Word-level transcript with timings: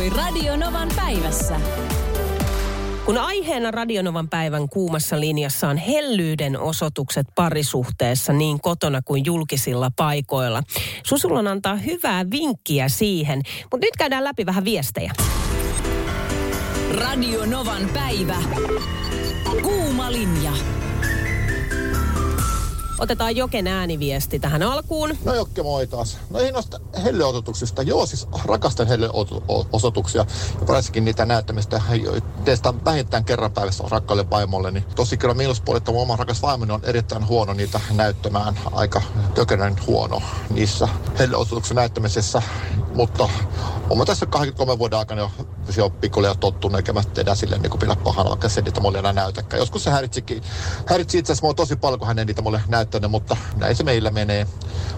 tapahtui 0.00 0.24
Radionovan 0.24 0.88
päivässä. 0.96 1.60
Kun 3.04 3.18
aiheena 3.18 3.70
Radionovan 3.70 4.28
päivän 4.28 4.68
kuumassa 4.68 5.20
linjassa 5.20 5.68
on 5.68 5.76
hellyyden 5.76 6.60
osoitukset 6.60 7.26
parisuhteessa 7.34 8.32
niin 8.32 8.60
kotona 8.60 9.02
kuin 9.02 9.24
julkisilla 9.24 9.90
paikoilla. 9.96 10.62
Susullon 11.06 11.46
antaa 11.46 11.76
hyvää 11.76 12.30
vinkkiä 12.30 12.88
siihen, 12.88 13.42
mutta 13.62 13.86
nyt 13.86 13.96
käydään 13.98 14.24
läpi 14.24 14.46
vähän 14.46 14.64
viestejä. 14.64 15.12
Radionovan 16.94 17.88
päivä. 17.94 18.36
Kuuma 19.62 20.12
linja. 20.12 20.52
Otetaan 23.00 23.36
Joken 23.36 23.66
ääniviesti 23.66 24.38
tähän 24.38 24.62
alkuun. 24.62 25.18
No 25.24 25.34
Jokke, 25.34 25.62
moi 25.62 25.86
taas. 25.86 26.18
No 26.30 26.38
ei 26.38 26.52
noista 26.52 26.80
helleosoituksista. 27.04 27.82
Joo, 27.82 28.06
siis 28.06 28.28
rakastan 28.44 28.86
helleosoituksia. 28.86 30.26
Ja 30.60 30.66
varsinkin 30.66 31.04
niitä 31.04 31.26
näyttämistä. 31.26 31.82
Teistä 32.44 32.74
vähintään 32.84 33.24
kerran 33.24 33.52
päivässä 33.52 33.84
rakkaalle 33.90 34.30
vaimolle. 34.30 34.70
Niin 34.70 34.84
tosi 34.94 35.16
kyllä 35.16 35.34
miinuspuoli, 35.34 35.76
että 35.78 35.92
mun 35.92 36.02
oma 36.02 36.16
rakas 36.16 36.42
vaimoni 36.42 36.72
on 36.72 36.80
erittäin 36.84 37.28
huono 37.28 37.52
niitä 37.52 37.80
näyttämään. 37.90 38.58
Aika 38.72 39.02
tökönän 39.34 39.76
huono 39.86 40.22
niissä 40.50 40.88
helleosoituksen 41.18 41.74
näyttämisessä. 41.74 42.42
Mutta 42.94 43.28
olen 43.90 44.06
tässä 44.06 44.26
23 44.26 44.78
vuoden 44.78 44.98
aikana 44.98 45.20
jo, 45.20 45.30
jo 45.76 45.90
pikkulia 45.90 46.34
tottunut, 46.34 46.76
eikä 46.76 46.92
mä 46.92 47.02
tehdä 47.02 47.34
silleen 47.34 47.62
niin 47.62 47.78
pidä 47.78 47.96
pahana, 47.96 48.30
vaikka 48.30 48.48
se 48.48 48.60
niitä 48.60 48.80
mulle 48.80 48.98
enää 48.98 49.12
näytäkään. 49.12 49.60
Joskus 49.60 49.84
se 49.84 49.90
häiritsikin, 49.90 50.42
häiritsi 50.86 51.18
itse 51.18 51.32
asiassa 51.32 51.54
tosi 51.54 51.76
paljon, 51.76 51.98
kun 51.98 52.08
hän 52.08 52.18
ei 52.18 52.24
niitä 52.24 52.42
mulle 52.42 52.62
näyttänyt, 52.68 53.10
mutta 53.10 53.36
näin 53.56 53.76
se 53.76 53.84
meillä 53.84 54.10
menee. 54.10 54.46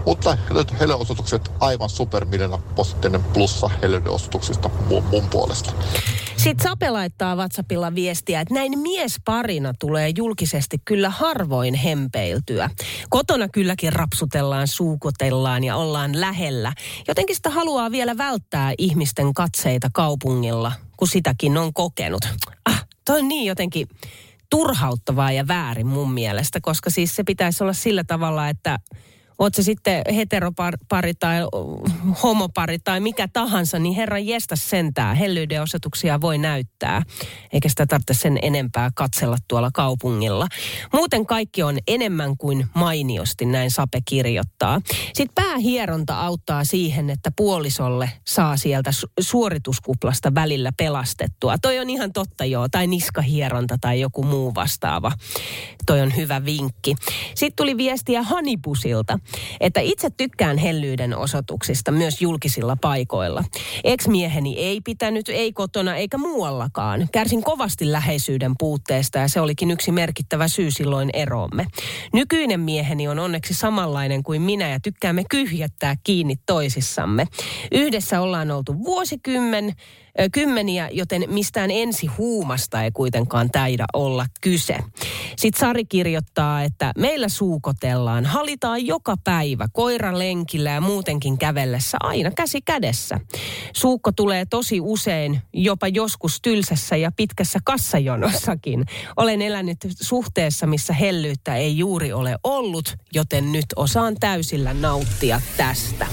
Mutta 0.05 0.37
helleosoitukset 0.79 1.51
aivan 1.59 1.89
supermiljoona 1.89 2.57
positiivinen 2.75 3.23
plussa 3.23 3.69
helleosoituksista 3.81 4.69
mun, 4.89 5.03
mun 5.03 5.29
puolesta. 5.29 5.73
Sitten 6.43 6.63
Sape 6.63 6.89
laittaa 6.89 7.35
WhatsAppilla 7.35 7.95
viestiä, 7.95 8.41
että 8.41 8.53
näin 8.53 8.79
miesparina 8.79 9.73
tulee 9.79 10.11
julkisesti 10.17 10.77
kyllä 10.85 11.09
harvoin 11.09 11.73
hempeiltyä. 11.73 12.69
Kotona 13.09 13.47
kylläkin 13.47 13.93
rapsutellaan, 13.93 14.67
suukotellaan 14.67 15.63
ja 15.63 15.75
ollaan 15.75 16.21
lähellä. 16.21 16.73
Jotenkin 17.07 17.35
sitä 17.35 17.49
haluaa 17.49 17.91
vielä 17.91 18.17
välttää 18.17 18.73
ihmisten 18.77 19.33
katseita 19.33 19.89
kaupungilla, 19.93 20.71
kun 20.97 21.07
sitäkin 21.07 21.57
on 21.57 21.73
kokenut. 21.73 22.21
Ah, 22.65 22.85
toi 23.05 23.19
on 23.19 23.27
niin 23.27 23.45
jotenkin 23.45 23.87
turhauttavaa 24.49 25.31
ja 25.31 25.47
väärin 25.47 25.87
mun 25.87 26.13
mielestä, 26.13 26.61
koska 26.61 26.89
siis 26.89 27.15
se 27.15 27.23
pitäisi 27.23 27.63
olla 27.63 27.73
sillä 27.73 28.03
tavalla, 28.03 28.49
että 28.49 28.79
oot 29.39 29.55
se 29.55 29.63
sitten 29.63 30.03
heteropari 30.15 31.13
tai 31.13 31.37
homopari 32.23 32.79
tai 32.79 32.99
mikä 32.99 33.27
tahansa, 33.33 33.79
niin 33.79 33.95
herran 33.95 34.27
jestä 34.27 34.55
sentää. 34.55 35.13
Hellyyden 35.13 35.61
osoituksia 35.61 36.21
voi 36.21 36.37
näyttää, 36.37 37.01
eikä 37.53 37.69
sitä 37.69 37.85
tarvitse 37.85 38.13
sen 38.13 38.39
enempää 38.41 38.89
katsella 38.95 39.37
tuolla 39.47 39.69
kaupungilla. 39.73 40.47
Muuten 40.93 41.25
kaikki 41.25 41.63
on 41.63 41.77
enemmän 41.87 42.37
kuin 42.37 42.65
mainiosti, 42.73 43.45
näin 43.45 43.71
Sape 43.71 43.99
kirjoittaa. 44.05 44.81
Sitten 45.13 45.35
päähieronta 45.35 46.19
auttaa 46.19 46.63
siihen, 46.63 47.09
että 47.09 47.31
puolisolle 47.35 48.11
saa 48.27 48.57
sieltä 48.57 48.91
suorituskuplasta 49.19 50.35
välillä 50.35 50.71
pelastettua. 50.77 51.57
Toi 51.57 51.79
on 51.79 51.89
ihan 51.89 52.13
totta 52.13 52.45
joo, 52.45 52.67
tai 52.69 52.87
niskahieronta 52.87 53.77
tai 53.81 53.99
joku 53.99 54.23
muu 54.23 54.55
vastaava. 54.55 55.11
Toi 55.85 56.01
on 56.01 56.15
hyvä 56.15 56.45
vinkki. 56.45 56.95
Sitten 57.35 57.55
tuli 57.55 57.77
viestiä 57.77 58.23
Hanipusilta 58.23 59.19
että 59.59 59.79
itse 59.79 60.09
tykkään 60.09 60.57
hellyyden 60.57 61.17
osoituksista 61.17 61.91
myös 61.91 62.21
julkisilla 62.21 62.77
paikoilla. 62.81 63.43
Ex-mieheni 63.83 64.57
ei 64.57 64.81
pitänyt, 64.81 65.29
ei 65.29 65.53
kotona 65.53 65.95
eikä 65.95 66.17
muuallakaan. 66.17 67.07
Kärsin 67.11 67.43
kovasti 67.43 67.91
läheisyyden 67.91 68.53
puutteesta 68.59 69.17
ja 69.17 69.27
se 69.27 69.41
olikin 69.41 69.71
yksi 69.71 69.91
merkittävä 69.91 70.47
syy 70.47 70.71
silloin 70.71 71.09
eroomme. 71.13 71.65
Nykyinen 72.13 72.59
mieheni 72.59 73.07
on 73.07 73.19
onneksi 73.19 73.53
samanlainen 73.53 74.23
kuin 74.23 74.41
minä 74.41 74.69
ja 74.69 74.79
tykkäämme 74.79 75.23
kyhjättää 75.29 75.95
kiinni 76.03 76.35
toisissamme. 76.45 77.27
Yhdessä 77.71 78.21
ollaan 78.21 78.51
oltu 78.51 78.83
vuosikymmen, 78.83 79.73
kymmeniä, 80.31 80.89
joten 80.91 81.23
mistään 81.27 81.71
ensi 81.71 82.07
huumasta 82.07 82.83
ei 82.83 82.91
kuitenkaan 82.91 83.49
täidä 83.51 83.85
olla 83.93 84.25
kyse. 84.41 84.77
Sitten 85.37 85.59
Sari 85.59 85.85
kirjoittaa, 85.85 86.63
että 86.63 86.91
meillä 86.97 87.29
suukotellaan, 87.29 88.25
halitaan 88.25 88.85
joka 88.85 89.12
päivä 89.23 89.67
koira 89.73 90.19
lenkillä 90.19 90.69
ja 90.69 90.81
muutenkin 90.81 91.37
kävellessä 91.37 91.97
aina 92.03 92.31
käsi 92.31 92.61
kädessä. 92.61 93.19
Suukko 93.73 94.11
tulee 94.11 94.45
tosi 94.45 94.81
usein, 94.81 95.41
jopa 95.53 95.87
joskus 95.87 96.39
tylsässä 96.41 96.95
ja 96.95 97.11
pitkässä 97.11 97.59
kassajonossakin. 97.63 98.85
Olen 99.17 99.41
elänyt 99.41 99.77
suhteessa, 100.01 100.67
missä 100.67 100.93
hellyyttä 100.93 101.55
ei 101.55 101.77
juuri 101.77 102.13
ole 102.13 102.37
ollut, 102.43 102.95
joten 103.13 103.51
nyt 103.51 103.65
osaan 103.75 104.15
täysillä 104.19 104.73
nauttia 104.73 105.41
tästä 105.57 106.07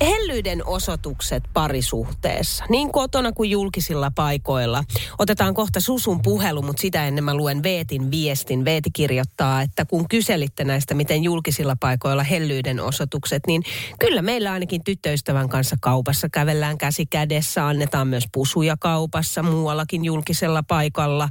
hellyyden 0.00 0.66
osoitukset 0.66 1.44
parisuhteessa, 1.52 2.64
niin 2.68 2.92
kotona 2.92 3.32
kuin 3.32 3.50
julkisilla 3.50 4.10
paikoilla. 4.14 4.84
Otetaan 5.18 5.54
kohta 5.54 5.80
Susun 5.80 6.22
puhelu, 6.22 6.62
mutta 6.62 6.80
sitä 6.80 7.06
ennen 7.06 7.24
mä 7.24 7.34
luen 7.34 7.62
Veetin 7.62 8.10
viestin. 8.10 8.64
Veeti 8.64 8.90
kirjoittaa, 8.90 9.62
että 9.62 9.84
kun 9.84 10.08
kyselitte 10.08 10.64
näistä, 10.64 10.94
miten 10.94 11.22
julkisilla 11.22 11.76
paikoilla 11.80 12.22
hellyyden 12.22 12.80
osoitukset, 12.80 13.42
niin 13.46 13.62
kyllä 13.98 14.22
meillä 14.22 14.52
ainakin 14.52 14.84
tyttöystävän 14.84 15.48
kanssa 15.48 15.76
kaupassa 15.80 16.28
kävellään 16.28 16.78
käsi 16.78 17.06
kädessä, 17.06 17.66
annetaan 17.66 18.08
myös 18.08 18.24
pusuja 18.32 18.76
kaupassa, 18.80 19.42
muuallakin 19.42 20.04
julkisella 20.04 20.62
paikalla. 20.62 21.28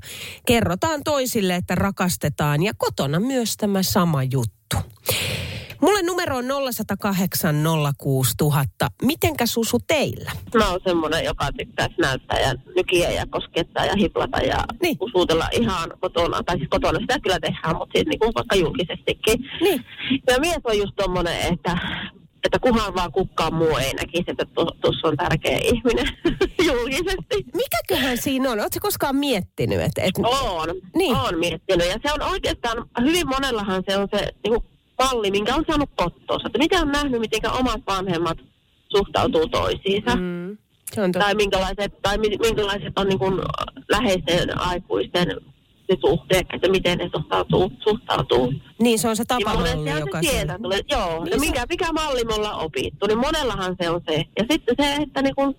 Kerrotaan 0.47 1.03
toisille, 1.03 1.56
että 1.56 1.75
rakastetaan 1.75 2.63
ja 2.63 2.73
kotona 2.78 3.19
myös 3.19 3.57
tämä 3.57 3.84
sama 3.84 4.23
juttu. 4.23 4.78
Mulle 5.84 6.04
numero 6.04 6.38
on 6.38 6.46
0108 6.74 7.56
06000. 7.98 8.88
Mitenkä 9.02 9.46
Susu 9.46 9.78
teillä? 9.88 10.32
Mä 10.56 10.70
oon 10.70 10.80
semmonen, 10.88 11.26
joka 11.26 11.48
tykkää 11.58 11.88
näyttää 11.98 12.40
ja 12.40 12.54
nykiä 12.76 13.10
ja 13.10 13.26
koskettaa 13.30 13.86
ja 13.86 13.96
hiplata 13.96 14.38
ja 14.38 14.64
niin. 14.82 14.98
usuutella 15.00 15.48
ihan 15.52 15.94
kotona. 16.00 16.44
Tai 16.44 16.58
siis 16.58 16.70
kotona 16.70 17.00
sitä 17.00 17.20
kyllä 17.20 17.40
tehdään, 17.40 17.76
mutta 17.76 17.92
siis 17.94 18.08
niin 18.08 18.20
kuin 18.20 18.34
vaikka 18.36 18.56
julkisestikin. 18.56 19.50
Niin. 19.62 19.86
Ja 20.28 20.40
mies 20.40 20.60
on 20.64 20.78
just 20.78 20.96
tommonen, 20.96 21.54
että 21.54 21.78
että 22.44 22.60
kuhan 22.60 22.96
vaan 22.96 23.12
kukaan 23.12 23.54
muu 23.54 23.78
ei 23.78 23.94
näkisi, 23.94 24.24
että 24.28 24.46
tuossa 24.82 25.08
on 25.08 25.18
tärkeä 25.18 25.58
ihminen 25.64 26.08
julkisesti. 26.72 27.46
Mikäköhän 27.54 28.18
siinä 28.18 28.52
on? 28.52 28.60
Oletko 28.60 28.80
koskaan 28.82 29.16
miettinyt? 29.16 29.82
Että, 29.82 30.02
että... 30.02 30.22
On, 30.28 30.68
niin. 30.96 31.16
on 31.16 31.40
miettinyt. 31.40 31.88
Ja 31.88 31.96
se 32.06 32.14
on 32.14 32.22
oikeastaan, 32.22 32.86
hyvin 33.02 33.28
monellahan 33.28 33.84
se 33.90 33.98
on 33.98 34.08
se 34.16 34.32
niin 34.44 34.54
kuin 34.54 34.72
malli, 35.06 35.31
minkä 35.31 35.56
on 35.56 35.64
saanut 35.68 35.90
kottoosa. 35.96 36.47
Että 36.47 36.59
mitä 36.59 36.81
on 36.81 36.91
nähnyt, 36.91 37.19
miten 37.19 37.52
omat 37.52 37.81
vanhemmat 37.88 38.38
suhtautuu 38.90 39.47
toisiinsa. 39.47 40.16
Mm. 40.16 40.58
Se 40.94 41.02
on 41.02 41.12
tai 41.12 41.36
minkälaiset, 41.36 42.02
tai 42.02 42.18
minkälaiset 42.18 43.00
on 43.00 43.08
niin 43.08 43.19
kuin 43.19 43.41
läheisten 43.90 44.59
aikuisten 44.59 45.28
se 45.88 45.97
suhteet, 46.02 46.47
että 46.53 46.69
miten 46.69 46.97
ne 46.97 47.09
suhtautuu. 47.16 47.72
suhtautuu. 47.84 48.53
Niin, 48.80 49.00
se 49.00 49.08
on 49.08 49.16
se 49.16 49.25
tapamalli, 49.25 49.75
niin 49.75 50.00
joka 50.00 50.22
se 50.22 50.30
sieltä 50.30 50.59
tulee. 50.64 50.80
Joo, 50.91 51.24
niin 51.24 51.31
ja 51.31 51.40
mikä, 51.40 51.66
mikä 51.70 51.91
malli 51.94 52.25
me 52.25 52.34
ollaan 52.34 52.59
opittu, 52.59 53.08
niin 53.08 53.20
monellahan 53.20 53.75
se 53.81 53.90
on 53.90 54.02
se. 54.09 54.16
Ja 54.16 54.46
sitten 54.52 54.75
se, 54.81 54.96
että 54.96 55.22
niin 55.22 55.35
kuin, 55.35 55.56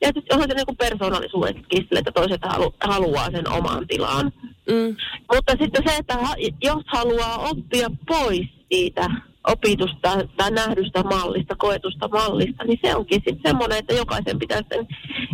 ja 0.00 0.10
on 0.32 0.42
se 0.48 0.54
niin 0.54 0.76
persoonallisuudetkin 0.78 1.86
että 1.98 2.12
toiset 2.12 2.40
halu, 2.44 2.74
haluaa 2.80 3.30
sen 3.30 3.48
oman 3.48 3.86
tilaan. 3.86 4.32
Mm. 4.70 4.96
Mutta 5.34 5.52
sitten 5.62 5.82
se, 5.86 5.96
että 5.96 6.18
jos 6.62 6.82
haluaa 6.86 7.38
oppia 7.38 7.90
pois 8.06 8.59
siitä 8.70 9.10
opitusta 9.52 10.18
tai 10.36 10.50
nähdystä 10.50 11.02
mallista, 11.02 11.56
koetusta 11.56 12.08
mallista, 12.08 12.64
niin 12.64 12.78
se 12.84 12.94
onkin 12.94 13.22
sitten 13.26 13.40
semmoinen, 13.46 13.78
että 13.78 13.94
jokaisen 13.94 14.38
pitäisi 14.38 14.64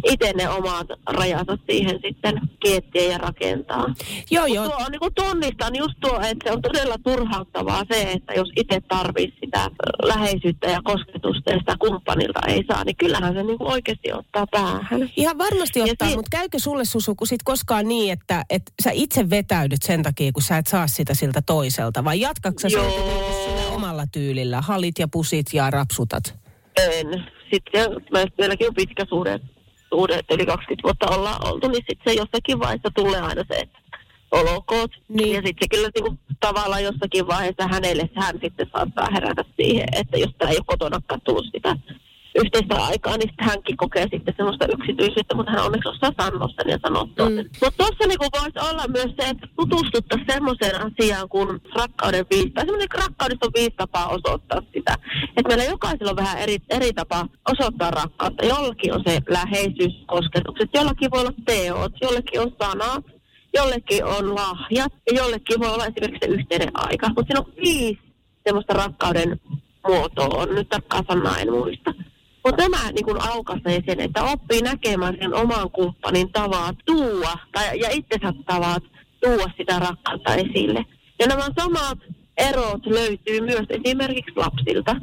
itse 0.05 0.33
ne 0.33 0.49
omat 0.49 0.87
rajansa 1.07 1.59
siihen 1.71 2.01
sitten 2.05 2.41
kiettiä 2.61 3.03
ja 3.03 3.19
rakentaa. 3.19 3.95
Joo, 4.31 4.47
joo. 4.47 4.65
Tuo 4.65 4.77
on 4.77 4.91
niin 4.91 5.01
kuin 5.01 5.15
tunnistan 5.15 5.77
just 5.77 5.95
tuo, 6.01 6.21
että 6.21 6.45
se 6.45 6.53
on 6.53 6.63
todella 6.63 6.95
turhauttavaa 7.05 7.83
se, 7.93 8.13
että 8.13 8.33
jos 8.33 8.53
itse 8.57 8.81
tarvitsisi 8.89 9.41
sitä 9.45 9.71
läheisyyttä 10.03 10.71
ja 10.71 10.81
kosketusta 10.85 11.51
ja 11.51 11.59
sitä 11.59 11.77
kumppanilta 11.79 12.41
ei 12.47 12.65
saa, 12.69 12.85
niin 12.85 12.97
kyllähän 12.97 13.35
se 13.35 13.43
niin 13.43 13.59
kuin 13.59 13.71
oikeasti 13.73 14.13
ottaa 14.13 14.47
päähän. 14.47 15.11
Ihan 15.17 15.39
varmasti 15.39 15.83
ottaa, 15.83 16.09
si- 16.09 16.17
mutta 16.17 16.37
käykö 16.37 16.59
sulle 16.59 16.85
Susu 16.85 17.15
kun 17.15 17.27
sit 17.27 17.43
koskaan 17.43 17.89
niin, 17.89 18.13
että, 18.13 18.45
että 18.51 18.73
sä 18.83 18.91
itse 18.93 19.31
vetäydyt 19.31 19.83
sen 19.83 20.03
takia, 20.03 20.33
kun 20.33 20.43
sä 20.43 20.59
et 20.59 20.67
saa 20.67 20.87
sitä 20.87 21.15
siltä 21.15 21.43
toiselta, 21.43 22.05
vai 22.05 22.21
jatkatko 22.21 22.61
sä 22.61 22.69
sillä 22.69 23.66
omalla 23.77 24.05
tyylillä? 24.13 24.61
Halit 24.61 24.99
ja 24.99 25.09
pusit 25.09 25.47
ja 25.53 25.71
rapsutat? 25.71 26.35
En. 26.77 27.25
Sitten 27.53 27.91
meilläkin 28.39 28.69
on 28.69 28.75
pitkä 28.75 29.05
suhde, 29.09 29.41
suhde 29.89 30.21
yli 30.31 30.47
20 30.47 30.83
vuotta 30.83 31.17
ollaan 31.17 31.49
oltu, 31.49 31.69
niin 31.69 31.85
sitten 31.89 32.13
se 32.13 32.13
jossakin 32.13 32.59
vaiheessa 32.59 32.91
tulee 32.95 33.21
aina 33.21 33.43
se, 33.49 33.59
että 33.59 33.79
olokoot. 34.31 34.91
Niin. 35.09 35.35
Ja 35.35 35.43
sitten 35.47 35.63
se 35.63 35.69
kyllä 35.77 35.89
niin 35.95 36.05
kuin, 36.05 36.19
tavallaan 36.41 36.85
jossakin 36.85 37.27
vaiheessa 37.27 37.69
hänelle 37.69 38.11
hän 38.15 38.39
sitten 38.43 38.71
saattaa 38.73 39.09
herätä 39.15 39.45
siihen, 39.57 39.89
että 39.93 40.17
jos 40.19 40.31
tämä 40.39 40.51
ei 40.51 40.57
ole 40.57 40.65
kotona 40.67 41.01
tullut 41.25 41.47
sitä 41.55 41.77
yhteistä 42.43 42.75
aikaa, 42.85 43.17
niin 43.17 43.29
sitten 43.29 43.47
hänkin 43.47 43.77
kokee 43.77 44.07
sitten 44.13 44.35
semmoista 44.37 44.67
yksityisyyttä, 44.75 45.35
mutta 45.35 45.53
hän 45.53 45.65
onneksi 45.65 45.89
osaa 45.89 46.13
sanoa 46.21 46.49
sen 46.49 46.71
ja 46.73 46.79
sanottua 46.83 47.29
mm. 47.29 47.37
Mutta 47.37 47.77
tuossa 47.77 48.07
niinku 48.09 48.27
voisi 48.39 48.59
olla 48.71 48.85
myös 48.89 49.13
se, 49.19 49.29
että 49.29 49.47
tutustuttaisiin 49.57 50.33
semmoiseen 50.33 50.77
asiaan 50.87 51.29
kuin 51.29 51.49
rakkauden 51.75 52.27
viisi, 52.31 52.51
tai 52.51 52.65
semmoinen 52.65 53.01
rakkaudesta 53.03 53.47
on 53.47 53.53
viisi 53.55 53.77
tapaa 53.77 54.09
osoittaa 54.09 54.61
sitä. 54.75 54.95
Että 55.37 55.49
meillä 55.49 55.65
jokaisella 55.65 56.11
on 56.11 56.17
vähän 56.17 56.39
eri, 56.39 56.57
eri 56.71 56.93
tapa 56.93 57.27
osoittaa 57.53 57.91
rakkautta. 57.91 58.47
Jollakin 58.47 58.95
on 58.95 59.03
se 59.07 59.21
läheisyys, 59.29 59.95
kosketukset, 60.07 60.71
jollakin 60.75 61.11
voi 61.11 61.21
olla 61.21 61.33
teot, 61.47 61.93
jollekin 62.01 62.41
on 62.41 62.53
sanat, 62.63 63.05
jollekin 63.55 64.05
on 64.05 64.35
lahjat 64.35 64.93
ja 65.07 65.17
jollekin 65.17 65.61
voi 65.61 65.71
olla 65.71 65.87
esimerkiksi 65.87 66.27
se 66.27 66.35
yhteinen 66.35 66.71
aika. 66.75 67.09
Mutta 67.09 67.25
siinä 67.27 67.41
on 67.41 67.53
viisi 67.65 68.07
semmoista 68.47 68.73
rakkauden 68.75 69.41
muotoa 69.89 70.43
on. 70.43 70.55
Nyt 70.55 70.69
tarkkaan 70.69 71.05
sanaa 71.09 71.39
en 71.39 71.53
muista. 71.53 71.95
Mutta 72.47 72.63
tämä 72.63 72.91
niin 72.93 73.31
aukaisee 73.31 73.83
sen, 73.87 74.01
että 74.01 74.25
oppii 74.25 74.63
näkemään 74.63 75.17
sen 75.21 75.35
oman 75.35 75.71
kumppanin 75.71 76.33
tavat 76.33 76.77
tuua 76.85 77.33
tai, 77.53 77.81
ja 77.81 77.89
itsensä 77.91 78.33
tavat 78.47 78.83
tuua 79.21 79.51
sitä 79.57 79.79
rakkautta 79.79 80.35
esille. 80.35 80.87
Ja 81.19 81.27
nämä 81.27 81.43
samat 81.59 81.99
erot 82.37 82.87
löytyy 82.87 83.41
myös 83.41 83.67
esimerkiksi 83.69 84.33
lapsilta. 84.37 84.97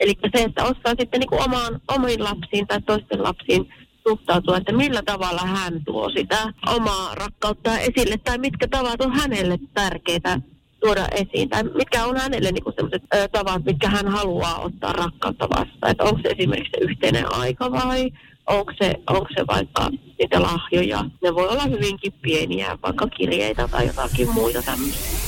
Eli 0.00 0.12
se, 0.36 0.42
että 0.42 0.64
osaa 0.64 0.94
sitten 1.00 1.20
niin 1.20 1.44
omaan, 1.44 1.80
omiin 1.88 2.24
lapsiin 2.24 2.66
tai 2.66 2.82
toisten 2.82 3.22
lapsiin 3.22 3.74
suhtautua, 4.08 4.56
että 4.56 4.72
millä 4.72 5.02
tavalla 5.06 5.42
hän 5.42 5.84
tuo 5.84 6.10
sitä 6.10 6.52
omaa 6.66 7.14
rakkautta 7.14 7.78
esille 7.78 8.16
tai 8.24 8.38
mitkä 8.38 8.68
tavat 8.68 9.00
on 9.00 9.12
hänelle 9.12 9.58
tärkeitä 9.74 10.40
tuoda 10.82 11.08
esiin. 11.12 11.48
Tai 11.48 11.62
mitkä 11.62 12.04
on 12.04 12.16
hänelle 12.16 12.52
niin 12.52 12.74
sellaiset 12.76 13.02
tavat, 13.32 13.64
mitkä 13.64 13.88
hän 13.88 14.08
haluaa 14.08 14.60
ottaa 14.60 14.92
rakkautta 14.92 15.48
vastaan. 15.48 15.90
Että 15.90 16.04
onko 16.04 16.20
se 16.22 16.28
esimerkiksi 16.28 16.70
se 16.78 16.84
yhteinen 16.84 17.34
aika 17.34 17.72
vai 17.72 18.10
onko 18.46 18.72
se, 18.82 18.94
onko 19.10 19.28
se 19.36 19.46
vaikka 19.46 19.90
niitä 20.18 20.42
lahjoja. 20.42 21.04
Ne 21.22 21.34
voi 21.34 21.48
olla 21.48 21.64
hyvinkin 21.64 22.12
pieniä, 22.22 22.78
vaikka 22.82 23.06
kirjeitä 23.06 23.68
tai 23.68 23.86
jotakin 23.86 24.30
muita 24.30 24.62
tämmöisiä. 24.62 25.21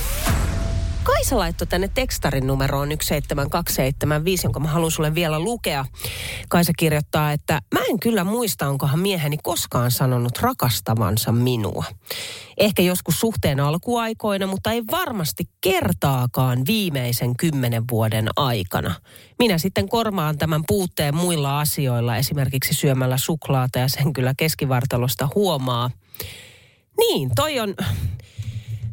Kaisa 1.05 1.39
laittoi 1.39 1.67
tänne 1.67 1.91
tekstarin 1.95 2.47
numeroon 2.47 2.89
17275, 2.89 4.47
jonka 4.47 4.61
mä 4.61 4.69
haluan 4.69 4.91
sulle 4.91 5.15
vielä 5.15 5.41
lukea. 5.41 5.85
Kaisa 6.49 6.73
kirjoittaa, 6.79 7.33
että 7.33 7.61
mä 7.75 7.81
en 7.91 8.01
kyllä 8.01 8.25
muista, 8.25 8.69
onkohan 8.69 8.99
mieheni 8.99 9.37
koskaan 9.43 9.91
sanonut 9.91 10.39
rakastavansa 10.39 11.33
minua. 11.33 11.85
Ehkä 12.59 12.83
joskus 12.83 13.21
suhteen 13.21 13.61
alkuaikoina, 13.61 14.47
mutta 14.47 14.73
ei 14.73 14.83
varmasti 14.91 15.45
kertaakaan 15.61 16.63
viimeisen 16.67 17.37
kymmenen 17.37 17.85
vuoden 17.91 18.29
aikana. 18.37 18.95
Minä 19.39 19.59
sitten 19.59 19.89
kormaan 19.89 20.39
tämän 20.39 20.63
puutteen 20.67 21.17
muilla 21.17 21.61
asioilla, 21.61 22.17
esimerkiksi 22.17 22.75
syömällä 22.75 23.17
suklaata 23.17 23.79
ja 23.79 23.89
sen 23.89 24.13
kyllä 24.13 24.35
keskivartalosta 24.37 25.29
huomaa. 25.35 25.91
Niin, 26.99 27.31
toi 27.37 27.61
on, 27.61 27.75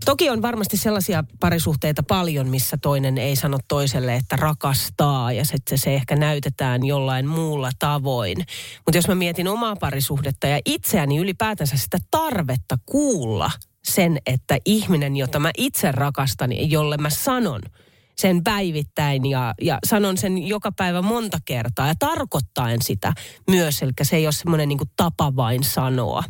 Toki 0.06 0.30
on 0.30 0.42
varmasti 0.42 0.77
sellaisia 0.77 1.24
parisuhteita 1.39 2.03
paljon, 2.03 2.48
missä 2.48 2.77
toinen 2.81 3.18
ei 3.18 3.36
sano 3.36 3.57
toiselle, 3.68 4.15
että 4.15 4.36
rakastaa 4.36 5.31
ja 5.31 5.45
sitten 5.45 5.77
se 5.77 5.95
ehkä 5.95 6.15
näytetään 6.15 6.86
jollain 6.86 7.27
muulla 7.27 7.69
tavoin. 7.80 8.38
Mutta 8.86 8.98
jos 8.98 9.07
mä 9.07 9.15
mietin 9.15 9.48
omaa 9.48 9.75
parisuhdetta 9.75 10.48
ja 10.48 10.59
itseäni 10.65 11.18
ylipäätänsä 11.18 11.77
sitä 11.77 11.98
tarvetta 12.12 12.77
kuulla 12.86 13.51
sen, 13.83 14.18
että 14.25 14.57
ihminen, 14.65 15.18
jota 15.18 15.39
mä 15.39 15.51
itse 15.57 15.92
rakastan, 15.92 16.69
jolle 16.69 16.97
mä 16.97 17.09
sanon– 17.09 17.62
sen 18.21 18.44
päivittäin 18.44 19.25
ja, 19.25 19.53
ja 19.62 19.79
sanon 19.88 20.18
sen 20.18 20.47
joka 20.47 20.71
päivä 20.71 21.01
monta 21.01 21.38
kertaa 21.45 21.88
ja 21.88 21.94
tarkoittaen 22.00 22.81
sitä 22.81 23.13
myös. 23.50 23.81
Eli 23.81 23.91
se 24.01 24.15
ei 24.15 24.25
ole 24.25 24.31
semmoinen 24.31 24.69
niin 24.69 24.79
tapa 24.95 25.35
vain 25.35 25.63
sanoa. 25.63 26.23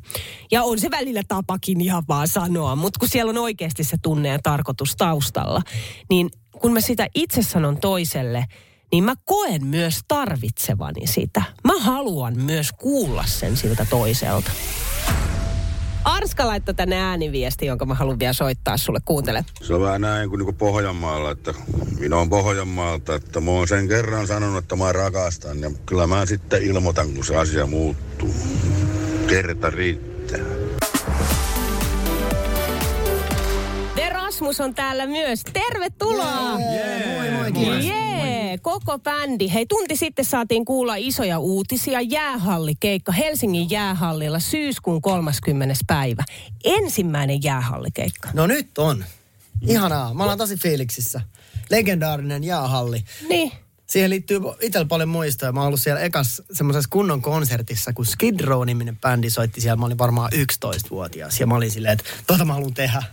Ja 0.52 0.64
on 0.64 0.80
se 0.80 0.92
välillä 0.92 1.22
tapakin 1.28 1.82
ihan 1.82 2.04
vaan 2.08 2.28
sanoa, 2.28 2.76
mutta 2.76 3.00
kun 3.00 3.10
siellä 3.10 3.30
on 3.30 3.38
oikeasti 3.38 3.84
se 3.84 3.98
tunne 4.04 4.30
ja 4.30 4.40
tarkoitus 4.44 4.96
taustalla, 4.96 5.62
niin 6.10 6.30
kun 6.62 6.74
mä 6.74 6.82
sitä 6.82 7.08
itse 7.16 7.42
sanon 7.42 7.78
toiselle, 7.78 8.46
niin 8.92 9.04
mä 9.04 9.14
koen 9.26 9.66
myös 9.66 10.00
tarvitsevani 10.08 11.08
sitä. 11.08 11.44
Mä 11.64 11.80
haluan 11.80 12.38
myös 12.38 12.72
kuulla 12.72 13.24
sen 13.26 13.58
siltä 13.58 13.86
toiselta. 13.90 14.52
Arska 16.06 16.48
laittoi 16.48 16.74
tänne 16.74 17.02
ääniviesti, 17.02 17.66
jonka 17.66 17.86
mä 17.86 17.94
haluan 17.94 18.20
vielä 18.20 18.34
soittaa 18.34 18.78
sulle. 18.78 19.00
Kuuntele. 19.06 19.46
Se 19.62 19.74
on 19.74 19.82
vähän 19.82 20.02
näin 20.02 20.30
kuin 20.30 20.40
niinku 20.40 20.54
Pohjanmaalla, 20.54 21.32
että 21.32 21.54
minä 22.00 22.18
olen 22.18 22.30
Pohjanmaalta, 22.30 23.16
että 23.16 23.40
mä 23.40 23.52
oon 23.52 23.68
sen 23.68 23.88
kerran 23.88 24.28
sanonut, 24.28 24.64
että 24.64 24.76
mä 24.76 24.92
rakastan. 24.92 25.60
Ja 25.60 25.72
kyllä 25.86 26.08
mä 26.08 26.26
sitten 26.26 26.64
ilmoitan, 26.64 27.14
kun 27.14 27.26
se 27.26 27.36
asia 27.36 27.66
muuttuu. 27.68 28.36
Kerta 29.28 29.70
riittää. 29.70 30.40
Rasmus 34.32 34.60
on 34.60 34.76
täällä 34.76 35.06
myös. 35.06 35.44
Tervetuloa! 35.54 36.60
Yeah, 36.60 36.62
yeah. 36.62 37.18
Moi 37.18 37.32
moi, 37.32 37.52
kiitos. 37.52 37.86
Yeah, 37.86 38.21
koko 38.58 39.00
bändi. 39.00 39.54
Hei, 39.54 39.66
tunti 39.66 39.96
sitten 39.96 40.26
saatiin 40.26 40.66
kuulla 40.66 40.96
isoja 40.96 41.40
uutisia. 41.40 42.02
Jäähallikeikka 42.02 43.12
Helsingin 43.12 43.70
jäähallilla 43.70 44.40
syyskuun 44.40 45.02
30. 45.02 45.76
päivä. 45.88 46.24
Ensimmäinen 46.64 47.44
jäähallikeikka. 47.44 48.30
No 48.34 48.48
nyt 48.48 48.78
on. 48.78 49.06
Ihanaa. 49.68 50.14
Mä 50.14 50.24
olen 50.24 50.38
tosi 50.38 50.56
fiiliksissä. 50.56 51.22
Legendaarinen 51.70 52.44
jäähalli. 52.44 53.04
Niin. 53.30 53.52
Siihen 53.88 54.10
liittyy 54.10 54.40
itsellä 54.62 54.86
paljon 54.86 55.10
muistoja. 55.10 55.52
Mä 55.52 55.60
oon 55.60 55.68
ollut 55.68 55.82
siellä 55.82 56.02
ekas 56.02 56.42
semmoisessa 56.54 56.90
kunnon 56.92 57.22
konsertissa, 57.22 57.94
kun 57.94 58.06
Skid 58.06 58.40
Row-niminen 58.40 58.98
bändi 58.98 59.30
soitti 59.30 59.62
siellä. 59.62 59.76
Mä 59.76 59.86
olin 59.86 59.98
varmaan 59.98 60.32
11-vuotias 60.34 61.40
ja 61.40 61.48
mä 61.48 61.56
olin 61.56 61.72
silleen, 61.72 61.94
että 61.94 62.04
tota 62.28 62.46
mä 62.46 62.54
haluan 62.54 62.74
tehdä 62.74 63.04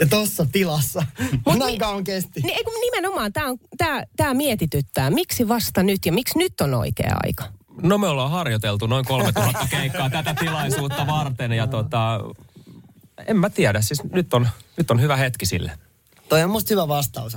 ja 0.00 0.06
tossa 0.06 0.46
tilassa. 0.52 1.04
Mut 1.46 1.58
Näin 1.58 1.78
kauan 1.78 2.04
kesti. 2.04 2.40
Niin, 2.40 2.64
kun 2.64 2.80
nimenomaan 2.80 3.32
tämä 3.32 3.54
tää, 3.78 4.04
tää 4.16 4.34
mietityttää. 4.34 5.10
Miksi 5.10 5.48
vasta 5.48 5.82
nyt 5.82 6.06
ja 6.06 6.12
miksi 6.12 6.38
nyt 6.38 6.60
on 6.60 6.74
oikea 6.74 7.16
aika? 7.24 7.44
No 7.82 7.98
me 7.98 8.08
ollaan 8.08 8.30
harjoiteltu 8.30 8.86
noin 8.86 9.04
3000 9.04 9.66
keikkaa 9.76 10.10
tätä 10.10 10.34
tilaisuutta 10.34 11.06
varten 11.06 11.52
ja 11.52 11.66
tota, 11.66 12.20
en 13.26 13.36
mä 13.36 13.50
tiedä, 13.50 13.80
siis 13.80 14.02
nyt 14.12 14.34
on, 14.34 14.48
nyt 14.76 14.90
on 14.90 15.00
hyvä 15.00 15.16
hetki 15.16 15.46
sille. 15.46 15.72
Toi 16.28 16.42
on 16.42 16.50
musta 16.50 16.74
hyvä 16.74 16.88
vastaus. 16.88 17.36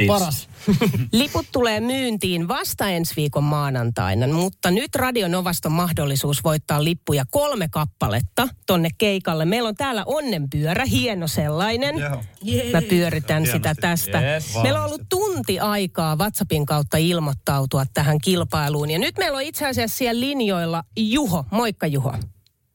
Kiitos. 0.00 0.18
Paras. 0.18 0.48
Liput 1.12 1.46
tulee 1.52 1.80
myyntiin 1.80 2.48
vasta 2.48 2.88
ensi 2.88 3.16
viikon 3.16 3.44
maanantaina, 3.44 4.26
mutta 4.26 4.70
nyt 4.70 4.94
Radio 4.94 5.28
Novaston 5.28 5.72
mahdollisuus 5.72 6.44
voittaa 6.44 6.84
lippuja 6.84 7.24
kolme 7.30 7.68
kappaletta 7.68 8.48
tonne 8.66 8.88
keikalle. 8.98 9.44
Meillä 9.44 9.68
on 9.68 9.74
täällä 9.74 10.02
onnenpyörä, 10.06 10.84
hieno 10.84 11.28
sellainen. 11.28 11.98
Yeah. 11.98 12.70
Mä 12.72 12.82
pyöritän 12.82 13.42
Hienosti. 13.42 13.58
sitä 13.58 13.74
tästä. 13.80 14.20
Yes. 14.32 14.54
Meillä 14.62 14.80
on 14.80 14.86
ollut 14.86 15.08
tunti 15.08 15.60
aikaa 15.60 16.16
WhatsAppin 16.16 16.66
kautta 16.66 16.96
ilmoittautua 16.96 17.84
tähän 17.94 18.18
kilpailuun. 18.24 18.90
Ja 18.90 18.98
nyt 18.98 19.18
meillä 19.18 19.36
on 19.36 19.42
itse 19.42 19.66
asiassa 19.66 19.98
siellä 19.98 20.20
linjoilla 20.20 20.84
Juho. 20.96 21.44
Moikka 21.50 21.86
Juho. 21.86 22.14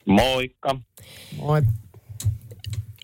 Moikka. 0.05 0.75
Moi. 1.38 1.62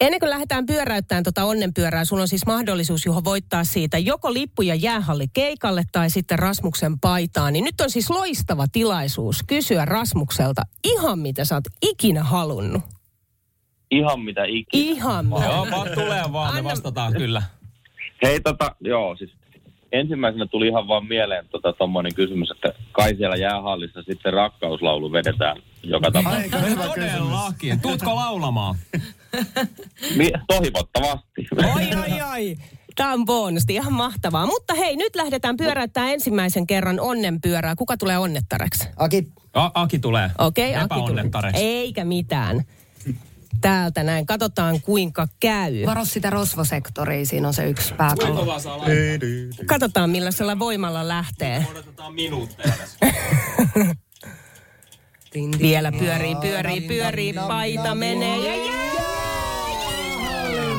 Ennen 0.01 0.19
kuin 0.19 0.29
lähdetään 0.29 0.65
pyöräyttämään 0.65 1.23
tuota 1.23 1.43
onnenpyörää, 1.43 2.05
sulla 2.05 2.21
on 2.21 2.27
siis 2.27 2.45
mahdollisuus 2.45 3.05
johon 3.05 3.23
voittaa 3.23 3.63
siitä 3.63 3.97
joko 3.97 4.33
lippuja 4.33 4.75
jäähalli 4.75 5.25
keikalle 5.33 5.83
tai 5.91 6.09
sitten 6.09 6.39
Rasmuksen 6.39 6.99
paitaan. 6.99 7.53
Niin 7.53 7.65
nyt 7.65 7.81
on 7.81 7.89
siis 7.89 8.09
loistava 8.09 8.65
tilaisuus 8.71 9.43
kysyä 9.47 9.85
Rasmukselta 9.85 10.61
ihan 10.83 11.19
mitä 11.19 11.45
sä 11.45 11.55
oot 11.55 11.63
ikinä 11.81 12.23
halunnut. 12.23 12.81
Ihan 13.91 14.19
mitä 14.19 14.43
ikinä. 14.43 14.83
Ihan 14.83 15.25
mitä. 15.25 15.45
Joo, 15.45 15.67
vaan 15.71 15.89
tulee 15.95 16.23
vaan, 16.31 16.55
me 16.55 16.63
vastataan 16.63 17.13
kyllä. 17.13 17.41
Hei 18.23 18.39
tota, 18.39 18.75
joo, 18.79 19.15
siis 19.15 19.31
ensimmäisenä 19.91 20.45
tuli 20.45 20.67
ihan 20.67 20.87
vaan 20.87 21.05
mieleen 21.05 21.47
tota, 21.49 21.73
tommonen 21.73 22.15
kysymys, 22.15 22.51
että 22.51 22.73
kai 22.91 23.15
siellä 23.15 23.35
jäähallissa 23.35 24.03
sitten 24.03 24.33
rakkauslaulu 24.33 25.11
vedetään 25.11 25.57
joka 25.83 26.11
tapauksessa. 26.11 26.59
Todellakin. 26.87 27.79
Tuutko 27.79 28.15
laulamaan? 28.15 28.75
toivottavasti. 30.47 31.47
Oi, 31.75 31.95
oi, 31.95 32.21
oi. 32.31 32.57
Tämä 32.95 33.13
on 33.13 33.25
bonusti, 33.25 33.73
ihan 33.73 33.93
mahtavaa. 33.93 34.45
Mutta 34.45 34.73
hei, 34.73 34.95
nyt 34.95 35.15
lähdetään 35.15 35.57
pyöräyttää 35.57 36.11
ensimmäisen 36.11 36.67
kerran 36.67 36.99
onnenpyörää. 36.99 37.75
Kuka 37.75 37.97
tulee 37.97 38.17
onnettareksi? 38.17 38.87
Aki. 38.97 39.27
A- 39.53 39.71
Aki 39.73 39.99
tulee. 39.99 40.31
Okei, 40.37 40.71
okay, 40.71 40.83
Aki 40.83 41.07
tulee. 41.07 41.51
Eikä 41.53 42.05
mitään. 42.05 42.61
Täältä 43.61 44.03
näin. 44.03 44.25
Katsotaan 44.25 44.81
kuinka 44.81 45.27
käy. 45.39 45.85
Varo 45.85 46.05
sitä 46.05 46.29
rosvosektoria, 46.29 47.25
siinä 47.25 47.47
on 47.47 47.53
se 47.53 47.69
yksi 47.69 47.93
pääkallo. 47.93 48.45
Katsotaan 49.65 50.09
millaisella 50.09 50.59
voimalla 50.59 51.07
lähtee. 51.07 51.65
Odotetaan 51.71 52.13
minuutteja 52.13 52.73
Vielä 55.61 55.91
pyörii, 55.91 56.35
pyörii, 56.35 56.81
pyörii, 56.81 57.33
paita 57.47 57.95
menee 57.95 58.37
ja 58.37 58.55
jää! 58.65 58.91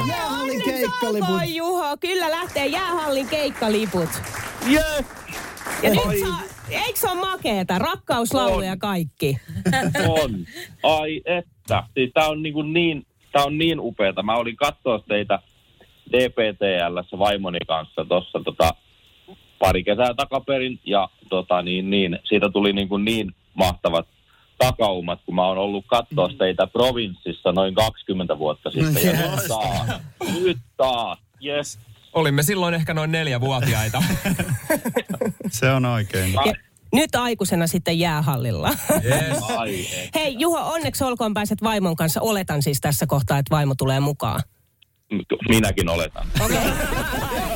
Jäähallin 0.09 0.63
keikkaliput. 0.65 1.41
Juho, 1.47 1.97
kyllä 2.01 2.31
lähtee 2.31 2.67
jäähallin 2.67 3.29
keikkaliput. 3.29 4.09
Yes. 4.71 5.05
Ja 5.83 5.91
nyt 5.91 6.21
saa, 6.21 6.41
Eikö 6.71 7.01
se 7.01 7.11
ole 7.11 7.21
makeeta? 7.21 7.79
Rakkauslaulu 7.79 8.61
ja 8.63 8.77
kaikki. 8.77 9.37
On. 10.09 10.47
Ai 10.83 11.21
että. 11.25 11.83
Siis 11.95 12.11
tää 12.15 12.29
on 12.29 12.43
niin, 12.43 12.73
niin, 12.73 13.07
tää 13.33 13.45
on 13.45 13.59
niin 13.59 13.81
upeeta. 13.81 14.23
Mä 14.23 14.37
olin 14.37 14.57
katsoa 14.57 14.99
teitä 15.09 15.39
DPTL 16.11 17.19
vaimoni 17.19 17.59
kanssa 17.69 18.05
tuossa 18.05 18.41
tota, 18.45 18.71
pari 19.59 19.85
kesää 19.85 20.15
takaperin 20.15 20.81
ja 20.85 21.09
tota, 21.29 21.63
niin, 21.63 21.91
niin, 21.91 22.19
siitä 22.25 22.49
tuli 22.51 22.73
niin, 22.73 22.89
kuin 22.89 23.05
niin 23.05 23.35
mahtavat 23.55 24.09
takaumat, 24.67 25.21
kun 25.27 25.35
mä 25.35 25.47
oon 25.47 25.59
ollut 25.59 25.85
katsoa 25.87 26.29
teitä 26.39 26.67
provinssissa 26.67 27.53
noin 27.53 27.75
20 27.75 28.39
vuotta 28.39 28.71
sitten. 28.71 29.07
Ja 29.07 29.13
nyt 29.13 29.49
taas, 29.49 30.01
nyt 30.43 30.59
taas, 30.77 31.19
yes. 31.45 31.79
Olimme 32.13 32.43
silloin 32.43 32.75
ehkä 32.75 32.95
noin 32.95 33.13
neljävuotiaita. 33.13 34.03
Se 35.51 35.71
on 35.71 35.85
oikein. 35.85 36.33
Ja 36.33 36.55
nyt 36.93 37.15
aikuisena 37.15 37.67
sitten 37.67 37.99
jäähallilla. 37.99 38.71
Yes. 39.05 39.43
Ai. 39.57 39.87
Hei 40.15 40.37
Juho, 40.39 40.73
onneksi 40.73 41.05
olkoon 41.05 41.35
pääset 41.35 41.63
vaimon 41.63 41.97
kanssa. 41.97 42.21
Oletan 42.21 42.63
siis 42.63 42.81
tässä 42.81 43.07
kohtaa, 43.07 43.39
että 43.39 43.55
vaimo 43.55 43.75
tulee 43.79 44.01
mukaan. 44.01 44.43
Minäkin 45.49 45.89
oletan. 45.89 46.27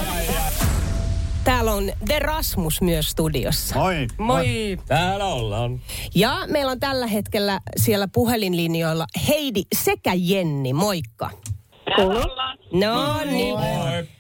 Täällä 1.47 1.73
on 1.73 1.93
The 2.07 2.19
Rasmus 2.19 2.83
myös 2.83 3.09
studiossa. 3.09 3.75
Moi. 3.75 4.07
Moi. 4.19 4.79
Täällä 4.87 5.25
ollaan. 5.25 5.81
Ja 6.15 6.39
meillä 6.47 6.73
on 6.73 6.81
tällä 6.81 7.07
hetkellä 7.07 7.61
siellä 7.77 8.09
puhelinlinjoilla 8.13 9.07
Heidi 9.29 9.63
sekä 9.85 10.13
Jenni. 10.15 10.73
Moikka. 10.73 11.31
No 12.73 13.25
niin. 13.25 13.55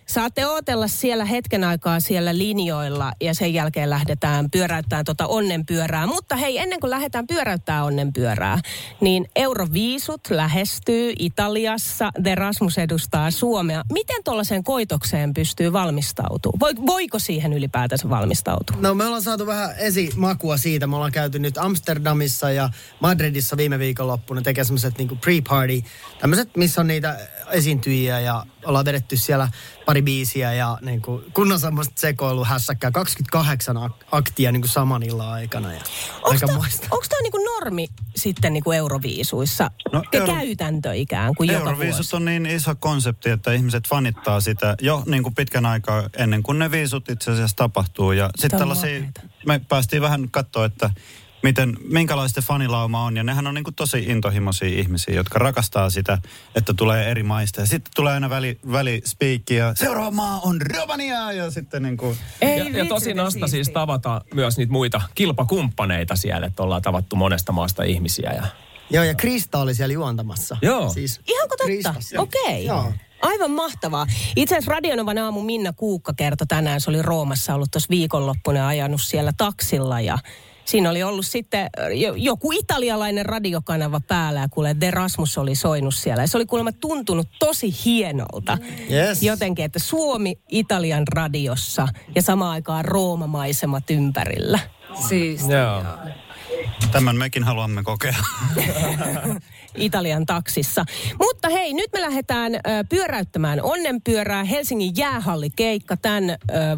Saatte 0.06 0.46
ootella 0.46 0.88
siellä 0.88 1.24
hetken 1.24 1.64
aikaa 1.64 2.00
siellä 2.00 2.38
linjoilla 2.38 3.12
ja 3.20 3.34
sen 3.34 3.54
jälkeen 3.54 3.90
lähdetään 3.90 4.50
pyöräyttämään 4.50 5.04
tuota 5.04 5.26
onnenpyörää. 5.26 6.06
Mutta 6.06 6.36
hei, 6.36 6.58
ennen 6.58 6.80
kuin 6.80 6.90
lähdetään 6.90 7.26
pyöräyttää 7.26 7.84
onnenpyörää, 7.84 8.58
niin 9.00 9.28
Euroviisut 9.36 10.20
lähestyy 10.30 11.12
Italiassa. 11.18 12.10
The 12.22 12.36
edustaa 12.82 13.30
Suomea. 13.30 13.82
Miten 13.92 14.24
tuollaiseen 14.24 14.64
koitokseen 14.64 15.34
pystyy 15.34 15.72
valmistautumaan? 15.72 16.60
Voi, 16.60 16.72
voiko 16.86 17.18
siihen 17.18 17.52
ylipäätänsä 17.52 18.08
valmistautua? 18.08 18.76
No 18.80 18.94
me 18.94 19.04
ollaan 19.04 19.22
saatu 19.22 19.46
vähän 19.46 19.74
esimakua 19.78 20.56
siitä. 20.56 20.86
Me 20.86 20.96
ollaan 20.96 21.12
käyty 21.12 21.38
nyt 21.38 21.58
Amsterdamissa 21.58 22.50
ja 22.50 22.70
Madridissa 23.00 23.56
viime 23.56 23.78
viikonloppuna 23.78 24.42
tekemään 24.42 24.66
semmoiset 24.66 24.98
niinku 24.98 25.14
pre-party, 25.14 25.84
tämmöiset, 26.20 26.56
missä 26.56 26.80
on 26.80 26.86
niitä 26.86 27.18
esiintyjiä 27.50 28.20
ja 28.20 28.46
ollaan 28.64 28.84
vedetty 28.84 29.16
siellä 29.16 29.48
pari 29.86 29.95
biisiä 30.02 30.52
ja 30.52 30.78
niinku 30.82 31.22
kunnon 31.34 31.60
semmoista 31.60 32.00
sekoilu 32.00 32.44
hässäkkää. 32.44 32.90
28 32.90 33.76
ak- 33.76 34.04
aktia 34.12 34.52
niinku 34.52 34.68
saman 34.68 35.02
illan 35.02 35.28
aikana 35.28 35.72
ja. 35.72 35.80
Onko 36.22 36.38
tämä 37.08 37.22
niinku 37.22 37.38
normi 37.44 37.88
sitten 38.16 38.52
niinku 38.52 38.72
Euroviisuissa? 38.72 39.70
No, 39.92 39.98
No, 39.98 40.04
Euro- 40.12 40.32
Käytäntö 40.34 40.94
ikään 40.94 41.34
kuin 41.34 41.48
joka 41.48 41.58
Euroviisut 41.58 41.96
vuosi? 41.98 42.16
on 42.16 42.24
niin 42.24 42.46
iso 42.46 42.74
konsepti, 42.74 43.30
että 43.30 43.52
ihmiset 43.52 43.88
fanittaa 43.88 44.40
sitä 44.40 44.76
jo 44.80 45.02
niin 45.06 45.22
kuin 45.22 45.34
pitkän 45.34 45.66
aikaa 45.66 46.02
ennen 46.16 46.42
kuin 46.42 46.58
ne 46.58 46.70
viisut 46.70 47.08
itse 47.08 47.30
asiassa 47.30 47.56
tapahtuu. 47.56 48.12
Ja 48.12 48.30
sitten 48.38 48.58
tällaisia, 48.58 49.02
me 49.46 49.60
päästiin 49.68 50.02
vähän 50.02 50.30
katsoa, 50.30 50.64
että 50.64 50.90
miten, 51.46 51.76
minkälaista 51.88 52.42
fanilauma 52.42 53.04
on. 53.04 53.16
Ja 53.16 53.22
nehän 53.22 53.46
on 53.46 53.54
niin 53.54 53.64
kuin 53.64 53.74
tosi 53.74 53.98
intohimoisia 53.98 54.68
ihmisiä, 54.68 55.14
jotka 55.14 55.38
rakastaa 55.38 55.90
sitä, 55.90 56.18
että 56.54 56.74
tulee 56.74 57.10
eri 57.10 57.22
maista. 57.22 57.60
Ja 57.60 57.66
sitten 57.66 57.92
tulee 57.96 58.14
aina 58.14 58.30
väli, 58.30 58.58
välispiikki 58.72 59.54
ja 59.54 59.74
seuraava 59.74 60.10
maa 60.10 60.40
on 60.40 60.60
Romania. 60.60 61.32
Ja 61.32 61.50
sitten 61.50 61.82
niin 61.82 61.96
kuin, 61.96 62.18
Ei 62.40 62.58
Ja, 62.58 62.78
ja 62.78 62.84
tosi 62.84 63.14
nasta 63.14 63.46
siis 63.46 63.70
tavata 63.70 64.20
myös 64.34 64.56
niitä 64.58 64.72
muita 64.72 65.00
kilpakumppaneita 65.14 66.16
siellä, 66.16 66.46
että 66.46 66.62
ollaan 66.62 66.82
tavattu 66.82 67.16
monesta 67.16 67.52
maasta 67.52 67.82
ihmisiä. 67.82 68.32
Ja... 68.32 68.46
Joo, 68.90 69.04
ja 69.04 69.14
Krista 69.14 69.58
oli 69.58 69.74
siellä 69.74 69.92
juontamassa. 69.92 70.56
Joo. 70.62 70.90
Siis 70.90 71.20
Ihanko 71.28 71.56
totta? 71.56 71.94
Okei. 72.18 72.64
Joo. 72.64 72.92
Aivan 73.22 73.50
mahtavaa. 73.50 74.06
Itse 74.36 74.54
asiassa 74.54 74.72
Radionovan 74.72 75.18
aamu 75.18 75.42
Minna 75.42 75.72
Kuukka 75.72 76.12
kertoi 76.16 76.46
tänään, 76.46 76.80
se 76.80 76.90
oli 76.90 77.02
Roomassa 77.02 77.54
ollut 77.54 77.70
tuossa 77.70 77.90
viikonloppuna 77.90 78.58
ja 78.58 78.66
ajanut 78.66 79.02
siellä 79.02 79.32
taksilla 79.36 80.00
ja 80.00 80.18
Siinä 80.66 80.90
oli 80.90 81.02
ollut 81.02 81.26
sitten 81.26 81.60
äh, 81.60 81.88
jo- 81.94 82.14
joku 82.14 82.52
italialainen 82.52 83.26
radiokanava 83.26 84.00
päällä 84.08 84.40
ja 84.40 84.48
kuule, 84.48 84.74
The 84.74 84.90
Rasmus 84.90 85.38
oli 85.38 85.54
soinut 85.54 85.94
siellä. 85.94 86.22
Ja 86.22 86.26
se 86.26 86.36
oli 86.36 86.46
kuulemma 86.46 86.72
tuntunut 86.72 87.28
tosi 87.38 87.74
hienolta. 87.84 88.58
Yes. 88.90 89.22
Jotenkin, 89.22 89.64
että 89.64 89.78
Suomi 89.78 90.38
Italian 90.50 91.08
radiossa 91.08 91.88
ja 92.14 92.22
samaan 92.22 92.52
aikaan 92.52 92.84
Rooma-maisemat 92.84 93.90
ympärillä. 93.90 94.58
Siis. 95.08 95.40
Joo. 95.48 95.82
Tämän 96.92 97.16
mekin 97.16 97.44
haluamme 97.44 97.82
kokea. 97.82 98.16
Italian 99.76 100.26
taksissa. 100.26 100.84
Mutta 101.18 101.48
hei, 101.48 101.72
nyt 101.72 101.90
me 101.92 102.00
lähdetään 102.00 102.52
pyöräyttämään 102.88 103.62
onnenpyörää. 103.62 104.44
Helsingin 104.44 104.92
jäähallikeikka 104.96 105.96
tämän 105.96 106.24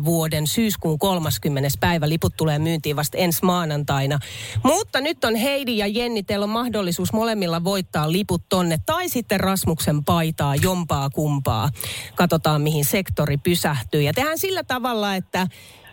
vuoden 0.04 0.46
syyskuun 0.46 0.98
30. 0.98 1.68
päivä. 1.80 2.08
Liput 2.08 2.36
tulee 2.36 2.58
myyntiin 2.58 2.96
vasta 2.96 3.18
ensi 3.18 3.44
maanantaina. 3.44 4.18
Mutta 4.62 5.00
nyt 5.00 5.24
on 5.24 5.34
Heidi 5.36 5.78
ja 5.78 5.86
Jenni, 5.86 6.22
teillä 6.22 6.44
on 6.44 6.50
mahdollisuus 6.50 7.12
molemmilla 7.12 7.64
voittaa 7.64 8.12
liput 8.12 8.42
tonne. 8.48 8.78
Tai 8.86 9.08
sitten 9.08 9.40
Rasmuksen 9.40 10.04
paitaa, 10.04 10.56
jompaa 10.56 11.10
kumpaa. 11.10 11.70
Katsotaan, 12.14 12.62
mihin 12.62 12.84
sektori 12.84 13.36
pysähtyy. 13.36 14.02
Ja 14.02 14.12
tehdään 14.12 14.38
sillä 14.38 14.64
tavalla, 14.64 15.14
että 15.14 15.46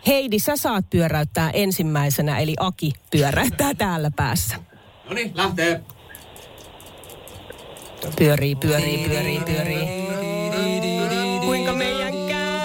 Heidi, 0.08 0.40
sä 0.40 0.58
saat 0.58 0.90
pyöräyttää 0.90 1.50
ensimmäisenä, 1.54 2.40
eli 2.40 2.54
Aki 2.60 2.94
pyöräyttää 3.12 3.74
täällä 3.84 4.12
päässä. 4.16 4.56
No 5.10 5.14
niin, 5.14 5.32
lähtee. 5.36 5.82
Pyörii, 8.18 8.56
pyörii, 8.56 9.10
pyörii, 9.10 9.40
pyörii. 9.40 10.06
Kuinka 11.46 11.74
meidän 11.74 12.14
käy? 12.28 12.56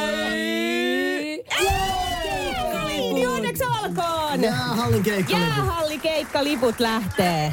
Keikkaliput! 1.59 3.35
Onneksi 3.37 3.65
alkoon! 3.65 4.43
Jäähallin 4.43 5.03
keikkaliput. 5.03 5.49
Jäähallikeikkaliput 5.49 6.81
lähtee. 6.81 7.53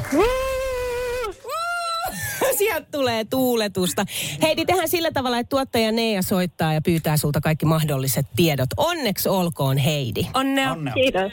Sieltä 2.58 2.86
tulee 2.92 3.24
tuuletusta. 3.24 4.04
Heidi, 4.42 4.64
tehdään 4.64 4.88
sillä 4.88 5.10
tavalla, 5.10 5.38
että 5.38 5.50
tuottaja 5.50 5.92
Neija 5.92 6.22
soittaa 6.22 6.72
ja 6.74 6.80
pyytää 6.80 7.16
sulta 7.16 7.40
kaikki 7.40 7.66
mahdolliset 7.66 8.26
tiedot. 8.36 8.68
Onneksi 8.76 9.28
olkoon, 9.28 9.76
Heidi. 9.78 10.26
Onnea. 10.34 10.72
Onnea. 10.72 10.94
Kiitos. 10.94 11.32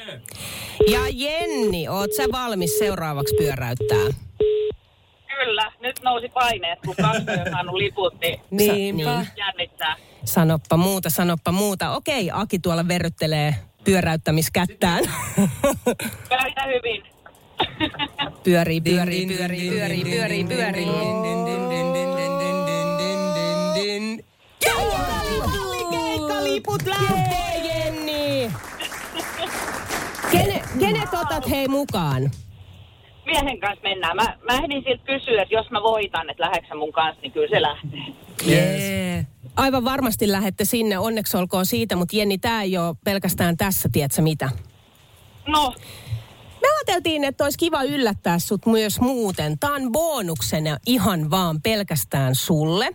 Ja 0.92 1.00
Jenni, 1.14 1.88
oot 1.88 2.14
sä 2.18 2.24
valmis 2.32 2.80
seuraavaksi 2.80 3.36
pyöräyttää? 3.38 4.06
Kyllä, 5.40 5.72
nyt 5.82 6.00
nousi 6.04 6.30
paineet, 6.30 6.80
kun 6.86 6.96
kaksi 6.96 7.22
on 7.22 7.52
saanut 7.52 7.76
liput, 7.76 8.14
niin 8.22 8.40
Niinpä. 8.52 9.18
Niin. 9.18 9.28
jännittää. 9.38 9.96
Sanoppa 10.26 10.78
muuta, 10.78 11.10
sanoppa 11.10 11.52
muuta. 11.52 11.92
Okei, 11.96 12.30
Aki 12.34 12.60
tuolla 12.60 12.88
verryttelee 12.88 13.56
pyöräyttämiskättään. 13.84 15.04
Päitä 16.30 16.64
hyvin. 16.66 17.04
pyörii, 18.44 18.82
pyörii, 18.82 19.28
pyörii, 19.28 19.70
pyörii, 19.70 20.04
pyörii, 20.04 20.44
pyörii. 20.44 20.88
Keikkaliput 25.92 26.84
lähtee, 26.86 27.58
Jenni! 27.64 28.52
Kene, 30.32 30.62
kenet 30.80 31.14
otat 31.14 31.50
hei 31.50 31.68
mukaan? 31.68 32.32
Miehen 33.26 33.60
kanssa 33.60 33.84
mennään. 33.84 34.16
Mä, 34.16 34.24
mä 34.24 34.54
ehdin 34.64 34.84
siltä 34.84 35.04
kysyä, 35.06 35.42
että 35.42 35.56
jos 35.56 35.72
mä 35.72 35.84
voitan, 35.84 36.30
että 36.30 36.44
lähdetkö 36.44 36.76
mun 36.76 36.94
kanssa, 36.94 37.22
niin 37.22 37.32
kyllä 37.32 37.48
se 37.50 37.62
lähtee. 37.62 38.06
Yes. 38.48 39.26
Aivan 39.56 39.86
varmasti 39.86 40.32
lähette 40.32 40.66
sinne, 40.66 40.98
onneksi 40.98 41.38
olkoon 41.38 41.66
siitä, 41.66 41.96
mutta 41.96 42.16
Jenni, 42.16 42.38
tämä 42.38 42.62
ei 42.62 42.78
ole 42.78 42.96
pelkästään 43.04 43.58
tässä, 43.58 43.90
tiedätkö 43.92 44.22
mitä? 44.22 44.50
No, 45.48 45.74
Me 46.66 46.70
ajateltiin, 46.78 47.24
että 47.24 47.44
olisi 47.44 47.58
kiva 47.58 47.84
yllättää 47.84 48.40
sut 48.40 48.66
myös 48.66 49.00
muuten. 49.00 49.60
Tämä 49.60 49.76
on 49.76 49.92
bonuksena 49.92 50.78
ihan 50.86 51.32
vaan 51.32 51.62
pelkästään 51.62 52.36
sulle. 52.36 52.90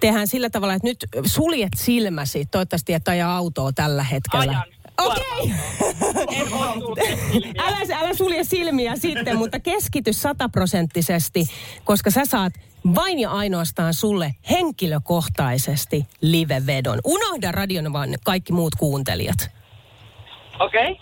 Tehdään 0.00 0.26
sillä 0.26 0.50
tavalla, 0.50 0.74
että 0.74 0.88
nyt 0.88 1.06
suljet 1.24 1.72
silmäsi. 1.76 2.46
Toivottavasti 2.46 2.92
et 2.92 3.08
aja 3.08 3.36
autoa 3.36 3.72
tällä 3.72 4.02
hetkellä. 4.02 4.52
Ajan. 4.52 4.64
Okei. 4.98 5.24
silmiä. 7.32 7.64
älä, 7.66 8.00
älä 8.00 8.14
sulje 8.14 8.44
silmiä 8.44 8.96
sitten, 8.96 9.36
mutta 9.36 9.60
keskity 9.60 10.12
sataprosenttisesti, 10.12 11.46
koska 11.84 12.10
sä 12.10 12.24
saat 12.24 12.52
vain 12.94 13.18
ja 13.18 13.30
ainoastaan 13.30 13.94
sulle 13.94 14.34
henkilökohtaisesti 14.50 16.06
livevedon. 16.20 16.98
Unohda 17.04 17.52
radion 17.52 17.92
vaan 17.92 18.14
kaikki 18.24 18.52
muut 18.52 18.74
kuuntelijat. 18.74 19.50
Okei. 20.58 20.98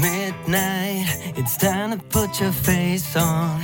Midnight, 0.00 1.06
it 1.36 2.08
put 2.08 2.40
your 2.40 2.52
face 2.52 3.14
on. 3.14 3.62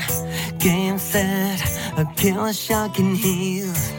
Game 0.59 0.99
set, 0.99 1.61
a 1.97 2.05
killer 2.17 2.53
shark 2.53 2.99
in 2.99 3.15
heels. 3.15 3.93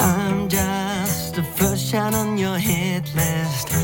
I'm 0.00 0.48
just 0.48 1.36
the 1.36 1.44
first 1.44 1.86
shot 1.88 2.14
on 2.14 2.36
your 2.36 2.58
hit 2.58 3.14
list. 3.14 3.81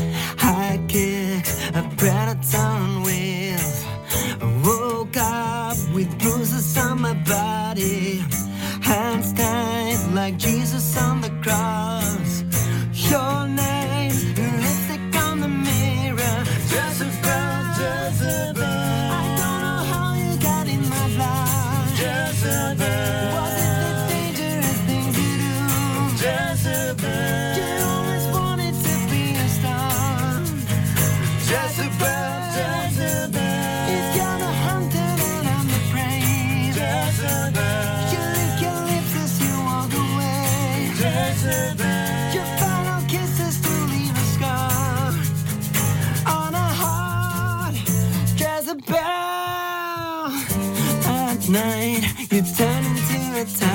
Night, 51.49 52.03
you 52.31 52.41
turn 52.41 52.85
into 52.85 53.41
a 53.41 53.45
tiger. 53.45 53.68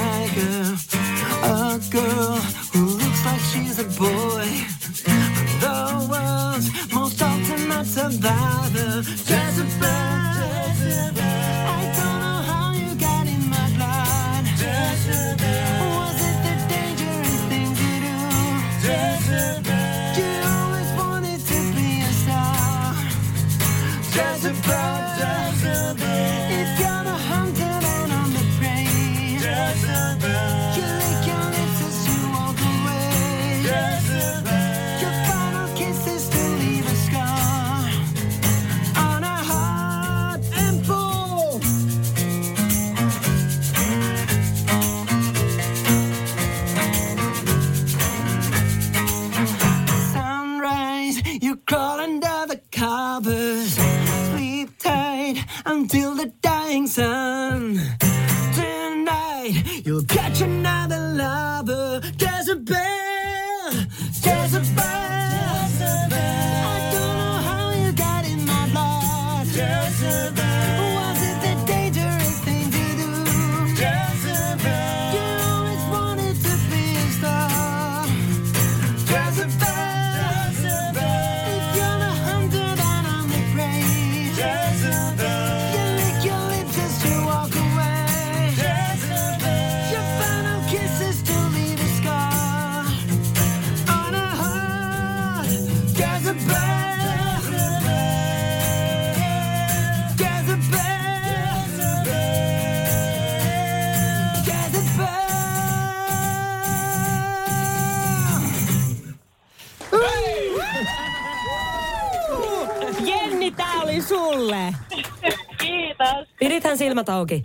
Silmät 116.95 117.09
auki. 117.09 117.43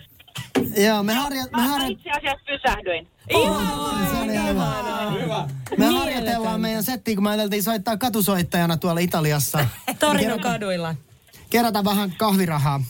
Joo, 0.78 1.04
me, 1.04 1.14
harja, 1.14 1.44
me, 1.44 1.50
Mä 1.52 1.68
harja, 1.68 1.88
itse 1.88 2.10
asiassa 2.10 2.46
pysähdyin. 2.46 3.08
oli 4.22 5.24
hyvä. 5.24 5.48
me 5.78 5.86
harjoitellaan 5.86 6.62
meidän 6.62 6.84
settiä, 6.84 7.16
kun 7.16 7.24
me 7.24 7.30
ajateltiin 7.30 7.64
soittaa 7.64 7.98
katusoittajana 7.98 8.78
tuolla 8.78 9.00
Italiassa. 9.00 9.68
Torinon 10.00 10.40
kaduilla. 10.40 10.96
Kerätä 11.50 11.84
vähän 11.84 12.14
kahvirahaa. 12.18 12.82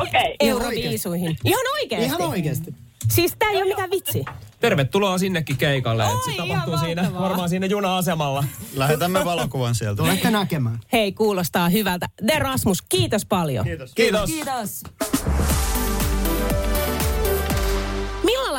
Okei. 0.00 0.10
Okay. 0.10 0.34
Euroviisuihin. 0.40 1.36
Ihan 1.44 1.64
oikeesti. 1.80 2.06
Ihan 2.06 2.22
oikeasti. 2.22 2.74
Siis 3.08 3.34
tää 3.38 3.50
ei 3.50 3.56
ole 3.56 3.68
mikään 3.68 3.90
vitsi. 3.90 4.24
Tervetuloa 4.60 5.18
sinnekin 5.18 5.56
keikalle. 5.56 6.04
Oi, 6.04 6.24
se 6.24 6.30
ihan 6.30 6.48
tapahtuu 6.48 6.78
siinä, 6.78 7.12
varmaan 7.14 7.48
siinä 7.48 7.66
juna-asemalla. 7.66 8.44
Lähetämme 8.74 9.24
valokuvan 9.24 9.74
sieltä. 9.74 10.02
Tulette 10.02 10.30
näkemään. 10.30 10.78
Hei, 10.92 11.12
kuulostaa 11.12 11.68
hyvältä. 11.68 12.06
De 12.26 12.38
Rasmus, 12.38 12.82
kiitos 12.82 13.26
paljon. 13.26 13.64
Kiitos. 13.64 13.94
Kiitos. 13.94 14.30
Kiitos. 14.30 14.82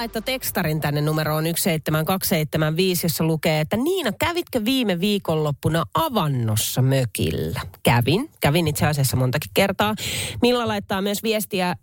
Laittoi 0.03 0.21
tekstarin 0.21 0.81
tänne 0.81 1.01
numeroon 1.01 1.43
17275, 1.43 3.05
jossa 3.05 3.23
lukee, 3.23 3.59
että 3.59 3.77
Niina, 3.77 4.11
kävitkö 4.19 4.65
viime 4.65 4.99
viikonloppuna 4.99 5.83
avannossa 5.93 6.81
mökillä? 6.81 7.61
Kävin. 7.83 8.29
Kävin 8.41 8.67
itse 8.67 8.85
asiassa 8.85 9.17
montakin 9.17 9.51
kertaa. 9.53 9.95
Milla 10.41 10.67
laittaa 10.67 11.01
myös 11.01 11.23
viestiä, 11.23 11.75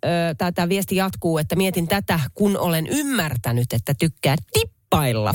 tämä 0.55 0.69
viesti 0.69 0.95
jatkuu, 0.95 1.37
että 1.37 1.55
mietin 1.55 1.87
tätä, 1.87 2.19
kun 2.33 2.57
olen 2.57 2.87
ymmärtänyt, 2.87 3.73
että 3.73 3.93
tykkää 3.99 4.35
tippailla. 4.91 5.33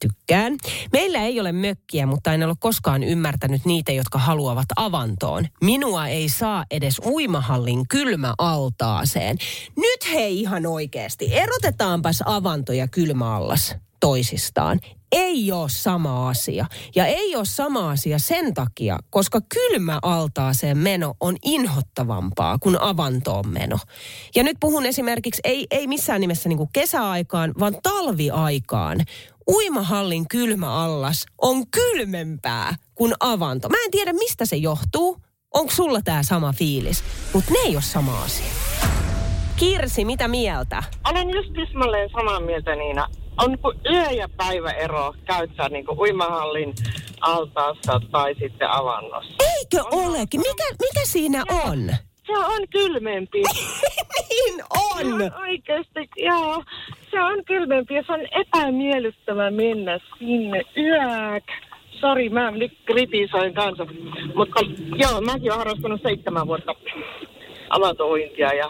Tykkään. 0.00 0.56
Meillä 0.92 1.22
ei 1.22 1.40
ole 1.40 1.52
mökkiä, 1.52 2.06
mutta 2.06 2.32
en 2.32 2.42
ole 2.42 2.54
koskaan 2.58 3.02
ymmärtänyt 3.02 3.64
niitä, 3.64 3.92
jotka 3.92 4.18
haluavat 4.18 4.66
avantoon. 4.76 5.46
Minua 5.62 6.06
ei 6.06 6.28
saa 6.28 6.64
edes 6.70 7.00
uimahallin 7.06 7.88
kylmäaltaaseen. 7.88 9.36
Nyt 9.76 10.12
hei 10.12 10.40
ihan 10.40 10.66
oikeasti, 10.66 11.34
erotetaanpas 11.34 12.22
avanto 12.26 12.72
ja 12.72 12.88
kylmäallas 12.88 13.74
toisistaan. 14.00 14.80
Ei 15.18 15.52
ole 15.52 15.68
sama 15.68 16.28
asia. 16.28 16.66
Ja 16.94 17.06
ei 17.06 17.36
ole 17.36 17.44
sama 17.44 17.90
asia 17.90 18.18
sen 18.18 18.54
takia, 18.54 18.98
koska 19.10 19.40
kylmäaltaaseen 19.54 20.78
meno 20.78 21.14
on 21.20 21.36
inhottavampaa 21.44 22.58
kuin 22.58 22.80
avantoon 22.80 23.48
meno. 23.48 23.78
Ja 24.34 24.42
nyt 24.42 24.56
puhun 24.60 24.86
esimerkiksi 24.86 25.40
ei, 25.44 25.66
ei 25.70 25.86
missään 25.86 26.20
nimessä 26.20 26.48
niin 26.48 26.68
kesäaikaan, 26.72 27.54
vaan 27.60 27.76
talviaikaan. 27.82 28.98
Uimahallin 29.50 30.28
kylmäallas 30.28 31.26
on 31.42 31.64
kylmempää 31.70 32.74
kuin 32.94 33.14
avanto. 33.20 33.68
Mä 33.68 33.76
en 33.84 33.90
tiedä, 33.90 34.12
mistä 34.12 34.44
se 34.46 34.56
johtuu. 34.56 35.16
Onko 35.54 35.72
sulla 35.72 36.00
tämä 36.04 36.22
sama 36.22 36.52
fiilis? 36.52 37.04
Mutta 37.32 37.52
ne 37.52 37.58
ei 37.58 37.76
ole 37.76 37.82
sama 37.82 38.22
asia. 38.22 38.52
Kirsi, 39.56 40.04
mitä 40.04 40.28
mieltä? 40.28 40.82
Olen 41.10 41.30
just 41.30 41.52
tismalleen 41.52 42.10
samaa 42.10 42.40
mieltä 42.40 42.76
Niina. 42.76 43.08
On 43.38 43.58
kuin 43.58 43.78
yö- 43.92 44.10
ja 44.10 44.28
päiväero 44.36 45.14
käyttää 45.24 45.68
niin 45.68 45.86
kuin 45.86 45.98
uimahallin 45.98 46.74
altaassa 47.20 48.00
tai 48.12 48.34
sitten 48.34 48.70
avannossa. 48.70 49.34
Eikö 49.56 49.88
olekin? 49.92 50.40
Mikä, 50.40 50.64
mikä 50.80 51.04
siinä 51.04 51.42
on? 51.64 51.88
Se 52.26 52.32
on 52.38 52.68
kylmempi. 52.70 53.42
niin 54.30 54.62
on! 54.70 55.18
Se 55.18 55.24
on 55.24 55.42
oikeasti, 55.42 56.08
joo. 56.16 56.62
Se 57.10 57.22
on 57.22 57.44
kylmempi 57.44 57.94
ja 57.94 58.02
se 58.06 58.12
on 58.12 58.20
epämiellyttävä 58.30 59.50
mennä 59.50 60.00
sinne 60.18 60.62
yök. 60.76 61.44
Sori, 62.00 62.28
mä 62.28 62.50
nyt 62.50 62.72
kritisoin 62.84 63.54
kanssa. 63.54 63.86
Mutta 64.34 64.60
joo, 64.96 65.20
mäkin 65.20 65.52
olen 65.52 65.58
harrastanut 65.58 66.02
seitsemän 66.02 66.46
vuotta 66.46 66.74
avantointia 67.70 68.54
ja 68.54 68.68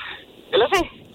kyllä 0.50 0.68
se 0.74 1.05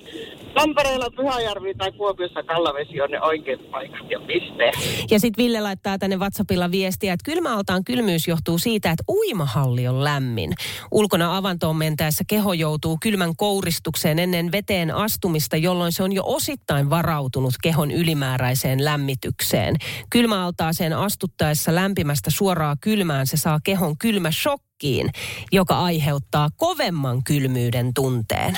Tampereella 0.53 1.09
Pyhäjärvi 1.15 1.73
tai 1.73 1.91
Kuopiossa 1.91 2.43
Kallavesi 2.43 3.01
on 3.01 3.11
ne 3.11 3.21
oikeat 3.21 3.71
paikat 3.71 4.11
ja 4.11 4.19
pisteet. 4.19 4.75
Ja 5.11 5.19
sitten 5.19 5.43
Ville 5.43 5.61
laittaa 5.61 5.97
tänne 5.97 6.17
WhatsAppilla 6.17 6.71
viestiä, 6.71 7.13
että 7.13 7.31
kylmäaltaan 7.31 7.83
kylmyys 7.83 8.27
johtuu 8.27 8.57
siitä, 8.57 8.91
että 8.91 9.03
uimahalli 9.09 9.87
on 9.87 10.03
lämmin. 10.03 10.53
Ulkona 10.91 11.37
avantoon 11.37 11.75
mentäessä 11.75 12.23
keho 12.27 12.53
joutuu 12.53 12.97
kylmän 13.01 13.35
kouristukseen 13.35 14.19
ennen 14.19 14.51
veteen 14.51 14.95
astumista, 14.95 15.57
jolloin 15.57 15.91
se 15.91 16.03
on 16.03 16.11
jo 16.13 16.23
osittain 16.25 16.89
varautunut 16.89 17.53
kehon 17.63 17.91
ylimääräiseen 17.91 18.85
lämmitykseen. 18.85 19.75
Kylmäaltaaseen 20.09 20.93
astuttaessa 20.93 21.75
lämpimästä 21.75 22.31
suoraa 22.31 22.75
kylmään 22.81 23.27
se 23.27 23.37
saa 23.37 23.59
kehon 23.63 23.97
kylmä 23.97 24.31
shokkiin, 24.31 25.09
joka 25.51 25.79
aiheuttaa 25.79 26.49
kovemman 26.57 27.23
kylmyyden 27.23 27.93
tunteen. 27.93 28.57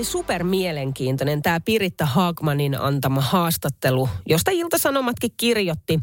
Oli 0.00 0.04
super 0.04 0.44
mielenkiintoinen 0.44 1.42
tämä 1.42 1.60
Piritta 1.60 2.06
Haagmanin 2.06 2.80
antama 2.80 3.20
haastattelu, 3.20 4.08
josta 4.26 4.50
Ilta-Sanomatkin 4.50 5.30
kirjoitti, 5.36 6.00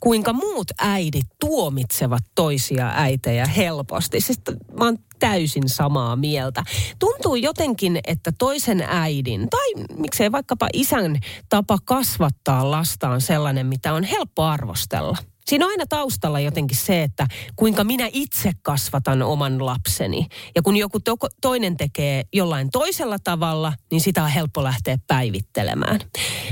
kuinka 0.00 0.32
muut 0.32 0.70
äidit 0.78 1.26
tuomitsevat 1.40 2.22
toisia 2.34 2.92
äitejä 2.94 3.46
helposti. 3.46 4.20
Siis 4.20 4.40
mä 4.78 4.84
oon 4.84 4.98
täysin 5.18 5.68
samaa 5.68 6.16
mieltä. 6.16 6.64
Tuntuu 6.98 7.34
jotenkin, 7.34 8.00
että 8.06 8.32
toisen 8.38 8.84
äidin 8.88 9.50
tai 9.50 9.84
miksei 9.98 10.32
vaikkapa 10.32 10.68
isän 10.72 11.18
tapa 11.48 11.78
kasvattaa 11.84 12.70
lastaan 12.70 13.20
sellainen, 13.20 13.66
mitä 13.66 13.92
on 13.92 14.04
helppo 14.04 14.42
arvostella. 14.42 15.16
Siinä 15.48 15.64
on 15.64 15.70
aina 15.70 15.84
taustalla 15.88 16.40
jotenkin 16.40 16.76
se, 16.76 17.02
että 17.02 17.26
kuinka 17.56 17.84
minä 17.84 18.08
itse 18.12 18.52
kasvatan 18.62 19.22
oman 19.22 19.66
lapseni. 19.66 20.26
Ja 20.54 20.62
kun 20.62 20.76
joku 20.76 21.00
to- 21.00 21.16
toinen 21.40 21.76
tekee 21.76 22.24
jollain 22.32 22.70
toisella 22.70 23.18
tavalla, 23.18 23.72
niin 23.90 24.00
sitä 24.00 24.22
on 24.22 24.30
helppo 24.30 24.64
lähteä 24.64 24.98
päivittelemään. 25.06 26.00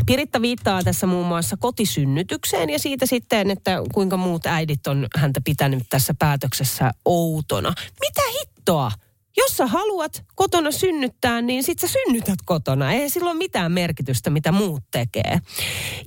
Piritta 0.06 0.42
viittaa 0.42 0.82
tässä 0.82 1.06
muun 1.06 1.26
muassa 1.26 1.56
kotisynnytykseen 1.56 2.70
ja 2.70 2.78
siitä 2.78 3.06
sitten, 3.06 3.50
että 3.50 3.82
kuinka 3.94 4.16
muut 4.16 4.46
äidit 4.46 4.86
on 4.86 5.06
häntä 5.16 5.40
pitänyt 5.44 5.82
tässä 5.90 6.14
päätöksessä 6.18 6.90
outona. 7.04 7.72
Mitä 8.00 8.22
hittoa? 8.40 8.92
Jos 9.36 9.56
sä 9.56 9.66
haluat 9.66 10.24
kotona 10.34 10.70
synnyttää, 10.70 11.42
niin 11.42 11.62
sit 11.62 11.78
sä 11.78 11.88
synnytät 11.88 12.38
kotona. 12.44 12.92
Ei 12.92 13.10
sillä 13.10 13.30
ole 13.30 13.38
mitään 13.38 13.72
merkitystä, 13.72 14.30
mitä 14.30 14.52
muut 14.52 14.82
tekee. 14.90 15.38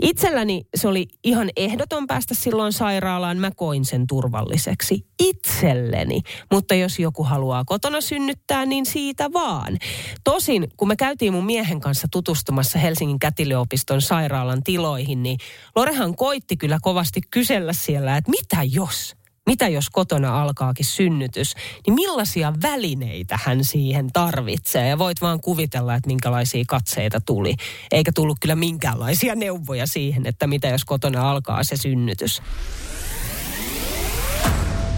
Itselläni 0.01 0.65
se 0.75 0.87
oli 0.87 1.07
ihan 1.23 1.49
ehdoton 1.55 2.07
päästä 2.07 2.35
silloin 2.35 2.73
sairaalaan. 2.73 3.37
Mä 3.37 3.51
koin 3.51 3.85
sen 3.85 4.07
turvalliseksi 4.07 5.05
itselleni. 5.19 6.21
Mutta 6.51 6.75
jos 6.75 6.99
joku 6.99 7.23
haluaa 7.23 7.65
kotona 7.65 8.01
synnyttää, 8.01 8.65
niin 8.65 8.85
siitä 8.85 9.33
vaan. 9.33 9.77
Tosin, 10.23 10.67
kun 10.77 10.87
me 10.87 10.95
käytiin 10.95 11.33
mun 11.33 11.45
miehen 11.45 11.79
kanssa 11.79 12.07
tutustumassa 12.11 12.79
Helsingin 12.79 13.19
kätilöopiston 13.19 14.01
sairaalan 14.01 14.63
tiloihin, 14.63 15.23
niin 15.23 15.37
Lorehan 15.75 16.15
koitti 16.15 16.57
kyllä 16.57 16.79
kovasti 16.81 17.21
kysellä 17.31 17.73
siellä, 17.73 18.17
että 18.17 18.31
mitä 18.31 18.57
jos? 18.63 19.15
Mitä 19.45 19.67
jos 19.67 19.89
kotona 19.89 20.41
alkaakin 20.41 20.85
synnytys, 20.85 21.55
niin 21.87 21.93
millaisia 21.93 22.53
välineitä 22.61 23.39
hän 23.43 23.63
siihen 23.63 24.09
tarvitsee. 24.13 24.89
Ja 24.89 24.97
voit 24.97 25.21
vaan 25.21 25.41
kuvitella, 25.41 25.95
että 25.95 26.07
minkälaisia 26.07 26.63
katseita 26.67 27.21
tuli. 27.21 27.55
Eikä 27.91 28.11
tullut 28.11 28.37
kyllä 28.41 28.55
minkäänlaisia 28.55 29.35
neuvoja 29.35 29.87
siihen, 29.87 30.25
että 30.27 30.47
mitä 30.47 30.67
jos 30.67 30.85
kotona 30.85 31.31
alkaa 31.31 31.63
se 31.63 31.77
synnytys. 31.77 32.41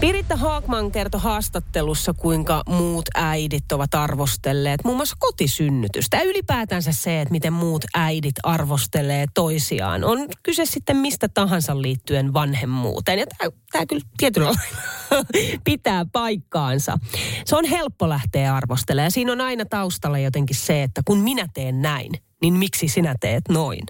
Piritta 0.00 0.36
Haakman 0.36 0.90
kertoi 0.90 1.20
haastattelussa, 1.20 2.14
kuinka 2.14 2.62
muut 2.68 3.04
äidit 3.14 3.72
ovat 3.72 3.94
arvostelleet 3.94 4.84
muun 4.84 4.96
muassa 4.96 5.16
kotisynnytystä. 5.18 6.16
Ja 6.16 6.22
ylipäätänsä 6.22 6.92
se, 6.92 7.20
että 7.20 7.32
miten 7.32 7.52
muut 7.52 7.84
äidit 7.94 8.34
arvostelee 8.42 9.26
toisiaan. 9.34 10.04
On 10.04 10.28
kyse 10.42 10.66
sitten 10.66 10.96
mistä 10.96 11.28
tahansa 11.28 11.82
liittyen 11.82 12.32
vanhemmuuteen. 12.32 13.18
Ja 13.18 13.26
tämä 13.72 13.86
kyllä 13.86 14.04
tietyllä 14.16 14.46
lailla 14.46 15.26
pitää 15.64 16.06
paikkaansa. 16.12 16.98
Se 17.44 17.56
on 17.56 17.64
helppo 17.64 18.08
lähteä 18.08 18.54
arvostelemaan. 18.54 19.10
Siinä 19.10 19.32
on 19.32 19.40
aina 19.40 19.64
taustalla 19.64 20.18
jotenkin 20.18 20.56
se, 20.56 20.82
että 20.82 21.02
kun 21.04 21.18
minä 21.18 21.48
teen 21.54 21.82
näin, 21.82 22.12
niin 22.42 22.54
miksi 22.54 22.88
sinä 22.88 23.14
teet 23.20 23.48
noin? 23.48 23.80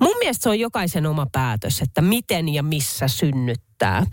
Mun 0.00 0.18
mielestä 0.18 0.42
se 0.42 0.48
on 0.48 0.60
jokaisen 0.60 1.06
oma 1.06 1.26
päätös, 1.32 1.80
että 1.80 2.02
miten 2.02 2.48
ja 2.48 2.62
missä 2.62 3.08
synnyttää. 3.08 4.06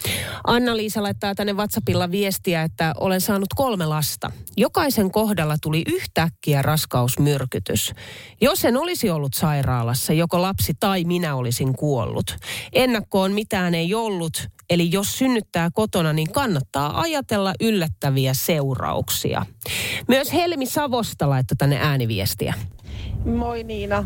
Anna-Liisa 0.48 1.04
laittaa 1.04 1.36
tänne 1.36 1.54
WhatsAppilla 1.54 2.12
viestiä, 2.12 2.64
että 2.64 2.94
olen 3.00 3.22
saanut 3.22 3.48
kolme 3.56 3.86
lasta. 3.86 4.32
Jokaisen 4.58 5.12
kohdalla 5.12 5.56
tuli 5.62 5.84
yhtäkkiä 5.88 6.62
raskausmyrkytys. 6.62 7.94
Jos 8.42 8.66
en 8.66 8.78
olisi 8.78 9.10
ollut 9.10 9.34
sairaalassa, 9.34 10.14
joko 10.14 10.42
lapsi 10.42 10.74
tai 10.80 11.04
minä 11.04 11.36
olisin 11.36 11.76
kuollut. 11.76 12.38
Ennakkoon 12.74 13.32
mitään 13.32 13.76
ei 13.76 13.94
ollut, 13.94 14.48
eli 14.70 14.92
jos 14.92 15.18
synnyttää 15.18 15.70
kotona, 15.74 16.14
niin 16.14 16.32
kannattaa 16.32 17.02
ajatella 17.02 17.54
yllättäviä 17.62 18.34
seurauksia. 18.34 19.46
Myös 20.08 20.34
Helmi 20.34 20.66
Savosta 20.66 21.30
laittoi 21.30 21.56
tänne 21.58 21.78
ääniviestiä. 21.82 22.54
Moi 23.26 23.64
Niina. 23.64 24.06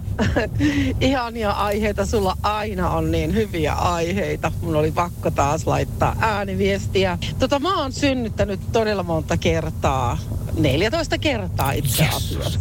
Ihania 1.01 1.51
aiheita. 1.51 2.06
Sulla 2.06 2.38
aina 2.43 2.89
on 2.89 3.12
niin 3.12 3.34
hyviä 3.34 3.73
aiheita. 3.73 4.51
Mun 4.62 4.75
oli 4.75 4.91
pakko 4.91 5.32
taas 5.32 5.67
laittaa 5.67 6.15
ääniviestiä. 6.19 7.17
Tota, 7.39 7.60
mä 7.60 7.82
oon 7.82 7.91
synnyttänyt 7.91 8.60
todella 8.71 9.03
monta 9.03 9.38
kertaa. 9.38 10.17
14 10.58 11.17
kertaa 11.17 11.72
itse 11.72 12.08
asiassa. 12.08 12.60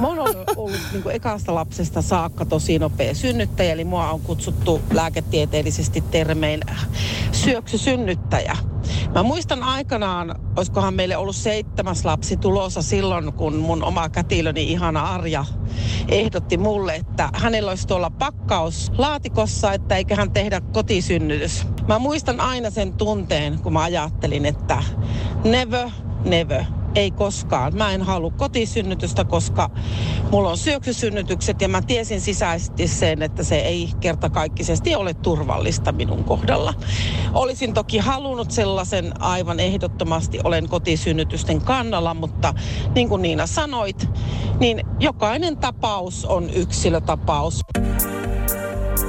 Mä 0.00 0.06
oon 0.06 0.18
ollut, 0.18 0.48
ollut 0.56 0.80
niin 0.92 1.02
kuin 1.02 1.14
ekasta 1.14 1.54
lapsesta 1.54 2.02
saakka 2.02 2.44
tosi 2.44 2.78
nopea 2.78 3.14
synnyttäjä, 3.14 3.72
eli 3.72 3.84
mua 3.84 4.10
on 4.10 4.20
kutsuttu 4.20 4.80
lääketieteellisesti 4.92 6.00
termein 6.00 6.60
syöksysynnyttäjä. 7.32 8.56
Mä 9.14 9.22
muistan 9.22 9.62
aikanaan, 9.62 10.40
olisikohan 10.56 10.94
meille 10.94 11.16
ollut 11.16 11.36
seitsemäs 11.36 12.04
lapsi 12.04 12.36
tulossa 12.36 12.82
silloin, 12.82 13.32
kun 13.32 13.56
mun 13.56 13.82
oma 13.82 14.08
kätilöni 14.08 14.72
ihana 14.72 15.02
Arja 15.02 15.44
ehdotti 16.08 16.56
mulle, 16.56 16.94
että 16.94 17.30
hänellä 17.34 17.70
olisi 17.70 17.86
tuolla 17.86 18.10
pakkaus 18.10 18.92
laatikossa, 18.98 19.72
että 19.72 19.96
eiköhän 19.96 20.30
tehdä 20.30 20.60
kotisynnytys. 20.60 21.66
Mä 21.88 21.98
muistan 21.98 22.40
aina 22.40 22.70
sen 22.70 22.92
tunteen, 22.92 23.58
kun 23.58 23.72
mä 23.72 23.82
ajattelin, 23.82 24.46
että 24.46 24.82
never, 25.44 25.88
never 26.24 26.64
ei 26.94 27.10
koskaan. 27.10 27.76
Mä 27.76 27.92
en 27.92 28.02
halua 28.02 28.30
kotisynnytystä, 28.30 29.24
koska 29.24 29.70
mulla 30.30 30.50
on 30.50 30.58
syöksysynnytykset 30.58 31.60
ja 31.60 31.68
mä 31.68 31.82
tiesin 31.82 32.20
sisäisesti 32.20 32.88
sen, 32.88 33.22
että 33.22 33.42
se 33.44 33.56
ei 33.56 33.90
kertakaikkisesti 34.00 34.94
ole 34.94 35.14
turvallista 35.14 35.92
minun 35.92 36.24
kohdalla. 36.24 36.74
Olisin 37.32 37.74
toki 37.74 37.98
halunnut 37.98 38.50
sellaisen 38.50 39.22
aivan 39.22 39.60
ehdottomasti, 39.60 40.38
olen 40.44 40.68
kotisynnytysten 40.68 41.60
kannalla, 41.60 42.14
mutta 42.14 42.54
niin 42.94 43.08
kuin 43.08 43.22
Niina 43.22 43.46
sanoit, 43.46 44.08
niin 44.60 44.80
jokainen 45.00 45.56
tapaus 45.56 46.24
on 46.24 46.50
yksilötapaus. 46.50 47.60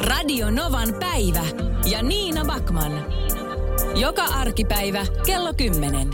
Radio 0.02 0.52
Novan 0.52 0.94
päivä 1.00 1.44
ja 1.92 2.04
Niina 2.04 2.46
Backman. 2.46 3.06
Joka 3.96 4.24
arkipäivä 4.24 5.06
kello 5.26 5.54
10. 5.54 6.10